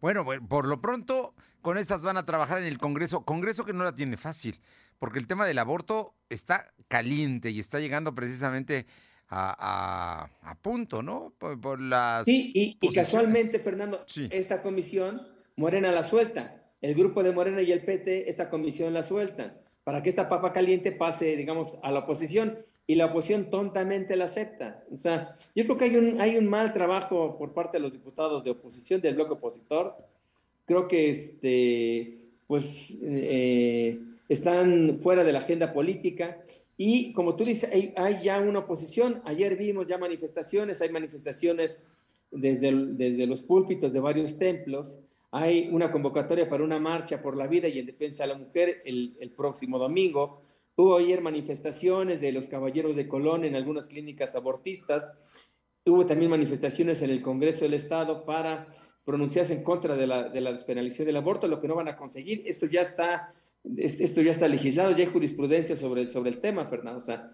Bueno, 0.00 0.24
por 0.48 0.66
lo 0.66 0.80
pronto, 0.80 1.34
con 1.62 1.78
estas 1.78 2.02
van 2.02 2.16
a 2.16 2.24
trabajar 2.24 2.58
en 2.58 2.64
el 2.64 2.78
Congreso, 2.78 3.24
Congreso 3.24 3.64
que 3.64 3.72
no 3.72 3.84
la 3.84 3.94
tiene 3.94 4.16
fácil 4.16 4.60
porque 5.00 5.18
el 5.18 5.26
tema 5.26 5.46
del 5.46 5.58
aborto 5.58 6.14
está 6.28 6.72
caliente 6.86 7.50
y 7.50 7.58
está 7.58 7.80
llegando 7.80 8.14
precisamente 8.14 8.86
a, 9.30 10.28
punto, 10.60 11.02
¿no? 11.02 11.32
Por, 11.38 11.80
las 11.80 12.26
sí, 12.26 12.52
y, 12.80 12.92
casualmente, 12.92 13.58
Fernando, 13.58 14.04
esta 14.30 14.62
comisión, 14.62 15.26
Morena 15.56 15.90
la 15.90 16.02
suelta. 16.02 16.56
El 16.82 16.94
grupo 16.94 17.22
de 17.22 17.32
Morena 17.32 17.62
y 17.62 17.72
el 17.72 17.84
PT, 17.84 18.28
esta 18.28 18.50
comisión 18.50 18.92
la 18.92 19.02
sueltan 19.02 19.58
para 19.84 20.02
que 20.02 20.08
esta 20.08 20.28
papa 20.28 20.52
caliente 20.52 20.92
pase, 20.92 21.36
digamos, 21.36 21.78
a 21.82 21.90
la 21.90 22.00
oposición 22.00 22.58
y 22.90 22.96
la 22.96 23.06
oposición 23.06 23.50
tontamente 23.50 24.16
la 24.16 24.24
acepta. 24.24 24.82
O 24.90 24.96
sea, 24.96 25.32
yo 25.54 25.62
creo 25.62 25.78
que 25.78 25.84
hay 25.84 25.94
un, 25.94 26.20
hay 26.20 26.36
un 26.36 26.48
mal 26.48 26.72
trabajo 26.72 27.38
por 27.38 27.52
parte 27.52 27.76
de 27.76 27.82
los 27.84 27.92
diputados 27.92 28.42
de 28.42 28.50
oposición 28.50 29.00
del 29.00 29.14
bloque 29.14 29.34
opositor. 29.34 29.94
Creo 30.66 30.88
que, 30.88 31.08
este, 31.08 32.18
pues, 32.48 32.98
eh, 33.00 33.96
están 34.28 34.98
fuera 35.04 35.22
de 35.22 35.32
la 35.32 35.38
agenda 35.38 35.72
política. 35.72 36.42
Y 36.76 37.12
como 37.12 37.36
tú 37.36 37.44
dices, 37.44 37.70
hay, 37.96 38.16
ya 38.24 38.40
una 38.40 38.58
oposición. 38.58 39.22
Ayer 39.24 39.54
vimos 39.54 39.86
ya 39.86 39.96
manifestaciones, 39.96 40.82
hay 40.82 40.88
manifestaciones 40.88 41.84
desde, 42.32 42.72
desde 42.72 43.24
los 43.24 43.40
púlpitos 43.42 43.92
de 43.92 44.00
varios 44.00 44.36
templos. 44.36 44.98
Hay 45.30 45.68
una 45.70 45.92
convocatoria 45.92 46.48
para 46.48 46.64
una 46.64 46.80
marcha 46.80 47.22
por 47.22 47.36
la 47.36 47.46
vida 47.46 47.68
y 47.68 47.78
en 47.78 47.86
defensa 47.86 48.24
de 48.24 48.30
la 48.30 48.34
mujer 48.34 48.82
el, 48.84 49.14
el 49.20 49.30
próximo 49.30 49.78
domingo. 49.78 50.42
Hubo 50.80 50.96
ayer 50.96 51.20
manifestaciones 51.20 52.22
de 52.22 52.32
los 52.32 52.48
caballeros 52.48 52.96
de 52.96 53.06
Colón 53.06 53.44
en 53.44 53.54
algunas 53.54 53.86
clínicas 53.86 54.34
abortistas. 54.34 55.14
Hubo 55.84 56.06
también 56.06 56.30
manifestaciones 56.30 57.02
en 57.02 57.10
el 57.10 57.20
Congreso 57.20 57.66
del 57.66 57.74
Estado 57.74 58.24
para 58.24 58.66
pronunciarse 59.04 59.52
en 59.52 59.62
contra 59.62 59.94
de 59.94 60.06
la, 60.06 60.30
de 60.30 60.40
la 60.40 60.52
despenalización 60.52 61.04
del 61.04 61.18
aborto, 61.18 61.48
lo 61.48 61.60
que 61.60 61.68
no 61.68 61.74
van 61.74 61.88
a 61.88 61.98
conseguir. 61.98 62.44
Esto 62.46 62.64
ya 62.64 62.80
está 62.80 63.34
esto 63.76 64.22
ya 64.22 64.30
está 64.30 64.48
legislado, 64.48 64.92
ya 64.92 65.04
hay 65.04 65.12
jurisprudencia 65.12 65.76
sobre, 65.76 66.06
sobre 66.06 66.30
el 66.30 66.40
tema, 66.40 66.64
Fernando. 66.64 67.00
O 67.00 67.02
sea, 67.02 67.30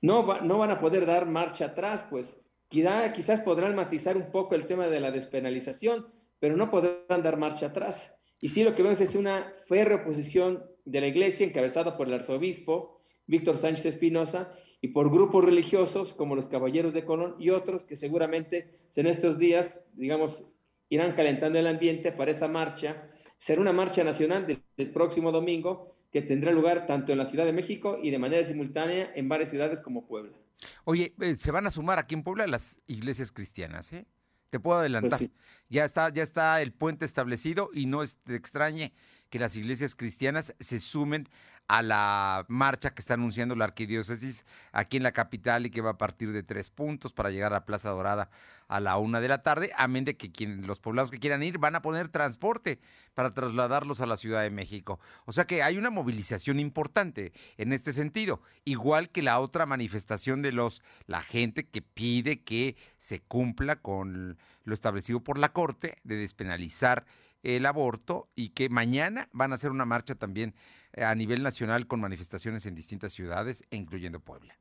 no, 0.00 0.40
no 0.40 0.58
van 0.58 0.72
a 0.72 0.80
poder 0.80 1.06
dar 1.06 1.24
marcha 1.24 1.66
atrás, 1.66 2.04
pues 2.10 2.42
quizá, 2.66 3.12
quizás 3.12 3.40
podrán 3.42 3.76
matizar 3.76 4.16
un 4.16 4.32
poco 4.32 4.56
el 4.56 4.66
tema 4.66 4.88
de 4.88 4.98
la 4.98 5.12
despenalización, 5.12 6.08
pero 6.40 6.56
no 6.56 6.68
podrán 6.68 7.22
dar 7.22 7.36
marcha 7.36 7.66
atrás. 7.66 8.18
Y 8.40 8.48
sí, 8.48 8.64
lo 8.64 8.74
que 8.74 8.82
vemos 8.82 9.00
es 9.00 9.14
una 9.14 9.52
férrea 9.68 9.98
oposición 9.98 10.64
de 10.90 11.00
la 11.00 11.06
iglesia 11.06 11.46
encabezada 11.46 11.96
por 11.96 12.08
el 12.08 12.14
arzobispo 12.14 13.00
Víctor 13.26 13.58
Sánchez 13.58 13.86
Espinosa 13.86 14.54
y 14.80 14.88
por 14.88 15.10
grupos 15.10 15.44
religiosos 15.44 16.14
como 16.14 16.34
los 16.34 16.48
Caballeros 16.48 16.94
de 16.94 17.04
Colón 17.04 17.36
y 17.38 17.50
otros 17.50 17.84
que 17.84 17.96
seguramente 17.96 18.78
en 18.96 19.06
estos 19.06 19.38
días, 19.38 19.90
digamos, 19.94 20.46
irán 20.88 21.12
calentando 21.12 21.58
el 21.58 21.66
ambiente 21.66 22.12
para 22.12 22.30
esta 22.30 22.48
marcha 22.48 23.10
Será 23.38 23.60
una 23.60 23.72
marcha 23.72 24.02
nacional 24.02 24.46
del, 24.76 24.90
próximo 24.90 25.30
domingo 25.30 25.94
que 26.10 26.22
tendrá 26.22 26.50
lugar 26.50 26.86
tanto 26.86 27.12
en 27.12 27.18
la 27.18 27.24
Ciudad 27.24 27.46
de 27.46 27.52
México 27.52 28.00
y 28.02 28.10
de 28.10 28.18
manera 28.18 28.42
simultánea 28.42 29.12
en 29.14 29.28
varias 29.28 29.50
ciudades 29.50 29.80
como 29.80 30.08
Puebla. 30.08 30.36
Oye, 30.84 31.14
eh, 31.20 31.36
se 31.36 31.52
van 31.52 31.64
a 31.68 31.70
sumar 31.70 32.00
aquí 32.00 32.16
en 32.16 32.24
Puebla 32.24 32.48
las 32.48 32.82
iglesias 32.88 33.30
cristianas, 33.30 33.92
¿eh? 33.92 34.06
Te 34.50 34.58
puedo 34.58 34.80
adelantar. 34.80 35.20
Pues 35.20 35.30
ya 35.68 35.84
está, 35.84 36.08
ya 36.08 36.24
está 36.24 36.60
el 36.60 36.72
puente 36.72 37.04
establecido 37.04 37.70
y 37.72 37.86
no 37.86 38.02
es, 38.02 38.16
te 38.18 38.34
extrañe 38.34 38.92
que 39.30 39.38
las 39.38 39.56
iglesias 39.56 39.94
cristianas 39.94 40.54
se 40.58 40.80
sumen 40.80 41.28
a 41.68 41.82
la 41.82 42.46
marcha 42.48 42.94
que 42.94 43.02
está 43.02 43.14
anunciando 43.14 43.54
la 43.54 43.66
arquidiócesis 43.66 44.46
aquí 44.72 44.96
en 44.96 45.02
la 45.02 45.12
capital 45.12 45.66
y 45.66 45.70
que 45.70 45.82
va 45.82 45.90
a 45.90 45.98
partir 45.98 46.32
de 46.32 46.42
tres 46.42 46.70
puntos 46.70 47.12
para 47.12 47.30
llegar 47.30 47.52
a 47.52 47.66
Plaza 47.66 47.90
Dorada 47.90 48.30
a 48.68 48.80
la 48.80 48.98
una 48.98 49.20
de 49.20 49.28
la 49.28 49.42
tarde, 49.42 49.70
amén 49.76 50.04
de 50.04 50.16
que 50.16 50.46
los 50.46 50.78
poblados 50.78 51.10
que 51.10 51.18
quieran 51.18 51.42
ir 51.42 51.58
van 51.58 51.74
a 51.74 51.82
poner 51.82 52.08
transporte 52.08 52.80
para 53.14 53.32
trasladarlos 53.32 54.00
a 54.00 54.06
la 54.06 54.16
Ciudad 54.16 54.42
de 54.42 54.50
México. 54.50 55.00
O 55.24 55.32
sea 55.32 55.46
que 55.46 55.62
hay 55.62 55.78
una 55.78 55.90
movilización 55.90 56.60
importante 56.60 57.32
en 57.56 57.72
este 57.72 57.92
sentido, 57.92 58.42
igual 58.64 59.10
que 59.10 59.22
la 59.22 59.40
otra 59.40 59.64
manifestación 59.64 60.42
de 60.42 60.52
los 60.52 60.82
la 61.06 61.22
gente 61.22 61.66
que 61.66 61.82
pide 61.82 62.42
que 62.42 62.76
se 62.98 63.20
cumpla 63.20 63.76
con 63.76 64.38
lo 64.64 64.74
establecido 64.74 65.20
por 65.20 65.38
la 65.38 65.52
Corte 65.52 65.98
de 66.04 66.16
despenalizar 66.16 67.06
el 67.42 67.66
aborto 67.66 68.28
y 68.34 68.50
que 68.50 68.68
mañana 68.68 69.28
van 69.32 69.52
a 69.52 69.54
hacer 69.56 69.70
una 69.70 69.84
marcha 69.84 70.14
también 70.14 70.54
eh, 70.92 71.04
a 71.04 71.14
nivel 71.14 71.42
nacional 71.42 71.86
con 71.86 72.00
manifestaciones 72.00 72.66
en 72.66 72.74
distintas 72.74 73.12
ciudades, 73.12 73.64
incluyendo 73.70 74.20
Puebla. 74.20 74.58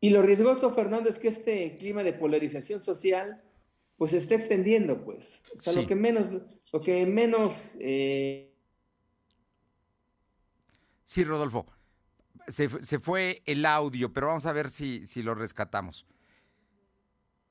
Y 0.00 0.10
lo 0.10 0.22
riesgoso, 0.22 0.72
Fernando, 0.72 1.08
es 1.08 1.18
que 1.18 1.28
este 1.28 1.76
clima 1.76 2.02
de 2.02 2.12
polarización 2.14 2.80
social 2.80 3.42
pues 3.96 4.12
se 4.12 4.16
está 4.16 4.34
extendiendo, 4.34 5.04
pues. 5.04 5.42
O 5.54 5.60
sea, 5.60 5.74
lo 5.74 5.86
que 5.86 5.94
menos, 5.94 6.30
lo 6.72 6.80
que 6.80 7.04
menos... 7.04 7.76
Eh, 7.80 8.50
sí, 11.04 11.22
Rodolfo, 11.22 11.66
se, 12.48 12.68
fue 12.98 13.42
el 13.44 13.66
audio, 13.66 14.10
pero 14.10 14.28
vamos 14.28 14.46
a 14.46 14.54
ver 14.54 14.70
si, 14.70 15.04
si 15.04 15.22
lo 15.22 15.34
rescatamos. 15.34 16.06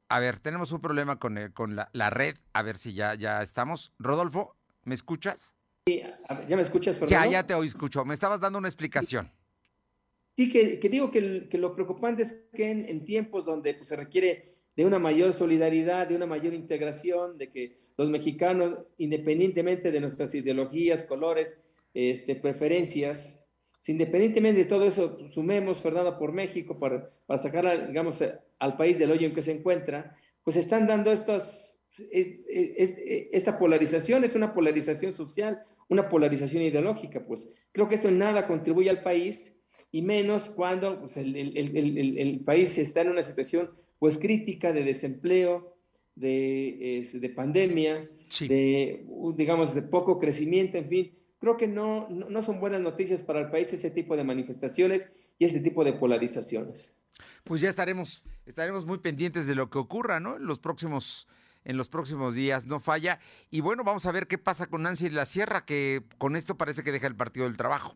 A 0.10 0.20
ver, 0.20 0.40
tenemos 0.40 0.72
un 0.72 0.82
problema 0.82 1.20
con, 1.20 1.38
eh, 1.38 1.52
con 1.54 1.76
la, 1.76 2.10
red. 2.10 2.36
A 2.54 2.64
ver 2.64 2.78
si 2.78 2.94
ya, 2.94 3.14
ya 3.14 3.44
estamos. 3.44 3.94
Rodolfo, 4.00 4.56
¿me 4.84 4.96
escuchas? 4.96 5.54
Sí, 5.86 6.02
¿ya 6.48 6.56
me 6.56 6.64
escuchas, 6.64 6.98
Fernando? 6.98 7.30
Ya, 7.30 7.32
ya 7.32 7.46
te 7.46 7.66
escucho. 7.66 8.04
Me 8.06 8.16
estabas 8.16 8.42
dando 8.42 8.58
una 8.58 8.68
explicación. 8.68 9.32
Sí, 10.36 10.50
que, 10.50 10.80
digo 10.90 11.12
que, 11.12 11.48
lo 11.52 11.76
preocupante 11.76 12.24
es 12.24 12.48
que 12.54 12.72
en, 12.72 13.06
tiempos 13.06 13.46
donde 13.46 13.76
pues, 13.76 13.90
se 13.90 13.96
requiere 13.96 14.56
de 14.76 14.86
una 14.86 14.98
mayor 14.98 15.34
solidaridad, 15.34 16.08
de 16.08 16.16
una 16.16 16.26
mayor 16.26 16.54
integración, 16.54 17.38
de 17.38 17.52
que 17.52 17.78
los 17.98 18.10
mexicanos, 18.10 18.80
independientemente 18.98 19.92
de 19.92 20.00
nuestras 20.00 20.34
ideologías, 20.34 21.04
colores, 21.04 21.60
este, 21.94 22.36
preferencias, 22.36 23.46
independientemente 23.88 24.64
de 24.64 24.70
todo 24.70 24.86
eso, 24.86 25.28
sumemos, 25.30 25.82
Fernando, 25.82 26.18
por 26.18 26.32
México 26.32 26.78
para, 26.78 27.10
para 27.26 27.38
sacar, 27.38 27.88
digamos, 27.88 28.24
al 28.60 28.78
país 28.78 29.00
del 29.00 29.12
hoyo 29.12 29.28
en 29.28 29.34
que 29.34 29.42
se 29.42 29.52
encuentra, 29.52 30.16
pues 30.44 30.58
están 30.58 30.88
dando 30.88 31.12
estas, 31.12 31.82
esta 32.12 33.58
polarización, 33.58 34.24
es 34.24 34.36
una 34.36 34.54
polarización 34.54 35.14
social, 35.14 35.64
una 35.88 36.10
polarización 36.10 36.64
ideológica, 36.64 37.26
pues 37.26 37.52
creo 37.72 37.90
que 37.90 37.96
esto 37.96 38.10
en 38.10 38.20
nada 38.20 38.48
contribuye 38.48 38.90
al 38.90 39.02
país 39.02 39.60
y 39.92 40.02
menos 40.02 40.50
cuando 40.50 41.00
pues, 41.00 41.18
el, 41.18 41.36
el, 41.36 42.18
el, 42.18 42.40
país 42.42 42.78
está 42.78 43.02
en 43.02 43.10
una 43.10 43.24
situación 43.24 43.72
pues 43.98 44.18
crítica 44.18 44.72
de 44.72 44.84
desempleo, 44.84 45.76
de, 46.16 47.08
de 47.12 47.30
pandemia, 47.30 48.10
de, 48.42 49.06
digamos, 49.36 49.74
de 49.74 49.82
poco 49.84 50.20
crecimiento, 50.20 50.78
en 50.78 50.86
fin. 50.86 51.16
Creo 51.40 51.58
que 51.58 51.68
no, 51.68 52.10
no, 52.10 52.42
son 52.42 52.60
buenas 52.60 52.82
noticias 52.82 53.24
para 53.24 53.40
el 53.40 53.50
país 53.50 53.72
ese 53.72 53.92
tipo 53.92 54.18
de 54.18 54.26
manifestaciones 54.26 55.12
y 55.38 55.46
ese 55.46 55.62
tipo 55.62 55.86
de 55.86 55.94
polarizaciones. 55.94 57.00
Pues 57.46 57.62
ya 57.62 57.70
estaremos, 57.70 58.24
estaremos 58.46 58.86
muy 58.86 59.00
pendientes 59.00 59.48
de 59.48 59.56
lo 59.56 59.70
que 59.70 59.78
ocurra, 59.78 60.20
¿no? 60.20 60.36
En 60.36 60.46
los 60.46 60.60
próximos 60.60 61.28
en 61.66 61.78
los 61.78 61.90
próximos 61.90 62.36
días, 62.36 62.66
no 62.66 62.80
falla. 62.80 63.20
Y 63.52 63.60
bueno, 63.62 63.84
vamos 63.84 64.06
a 64.06 64.12
ver 64.12 64.28
qué 64.28 64.38
pasa 64.38 64.68
con 64.68 64.84
Nancy 64.84 65.10
La 65.10 65.26
Sierra, 65.26 65.66
que 65.66 66.04
con 66.18 66.36
esto 66.36 66.58
parece 66.58 66.84
que 66.84 66.92
deja 66.92 67.08
el 67.08 67.16
Partido 67.16 67.46
del 67.46 67.58
Trabajo. 67.58 67.96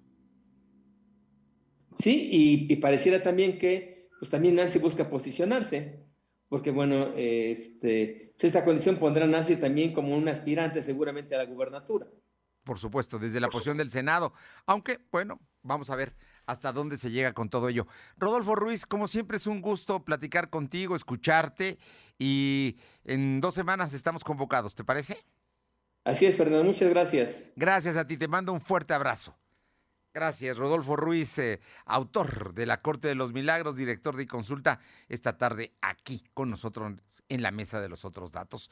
Sí, 1.96 2.30
y, 2.32 2.76
pareciera 2.78 3.22
también 3.22 3.58
que 3.60 4.10
pues 4.20 4.32
también 4.32 4.56
Nancy 4.56 4.80
busca 4.80 5.10
posicionarse, 5.10 6.00
porque 6.48 6.72
bueno, 6.72 7.14
este, 7.16 8.34
pues, 8.36 8.46
esta 8.46 8.64
condición 8.64 8.96
pondrá 8.96 9.26
a 9.26 9.28
Nancy 9.28 9.58
también 9.58 9.94
como 9.94 10.16
un 10.16 10.28
aspirante 10.28 10.82
seguramente 10.82 11.36
a 11.36 11.40
la 11.40 11.46
gubernatura. 11.46 12.08
Por 12.64 12.80
supuesto, 12.80 13.20
desde 13.20 13.40
la 13.40 13.50
posición 13.50 13.78
del 13.78 13.92
Senado, 13.92 14.34
aunque 14.66 15.00
bueno, 15.12 15.40
vamos 15.64 15.90
a 15.90 15.96
ver 15.96 16.16
hasta 16.46 16.72
dónde 16.72 16.98
se 16.98 17.12
llega 17.12 17.34
con 17.34 17.50
todo 17.50 17.70
ello. 17.70 17.88
Rodolfo 18.18 18.56
Ruiz, 18.56 18.86
como 18.86 19.08
siempre 19.08 19.38
es 19.38 19.48
un 19.48 19.62
gusto 19.62 20.04
platicar 20.04 20.50
contigo, 20.50 20.96
escucharte 20.96 21.78
y 22.18 22.78
en 23.04 23.42
dos 23.42 23.54
semanas 23.54 23.94
estamos 23.94 24.24
convocados, 24.24 24.76
¿te 24.76 24.84
parece? 24.84 25.18
Así 26.06 26.26
es, 26.26 26.36
Fernando, 26.36 26.66
muchas 26.66 26.90
gracias. 26.90 27.46
Gracias 27.56 27.96
a 27.96 28.06
ti, 28.06 28.18
te 28.18 28.28
mando 28.28 28.52
un 28.52 28.62
fuerte 28.62 28.94
abrazo. 28.94 29.38
Gracias, 30.14 30.58
Rodolfo 30.58 30.96
Ruiz, 30.96 31.40
eh, 31.40 31.60
autor 31.86 32.54
de 32.54 32.68
La 32.68 32.84
Corte 32.84 33.08
de 33.08 33.16
los 33.16 33.34
Milagros, 33.34 33.76
director 33.76 34.16
de 34.16 34.28
consulta, 34.28 34.80
esta 35.10 35.40
tarde 35.40 35.74
aquí 35.82 36.24
con 36.36 36.52
nosotros 36.52 36.94
en 37.30 37.42
la 37.42 37.50
mesa 37.50 37.82
de 37.82 37.90
los 37.90 38.06
otros 38.06 38.32
datos. 38.32 38.70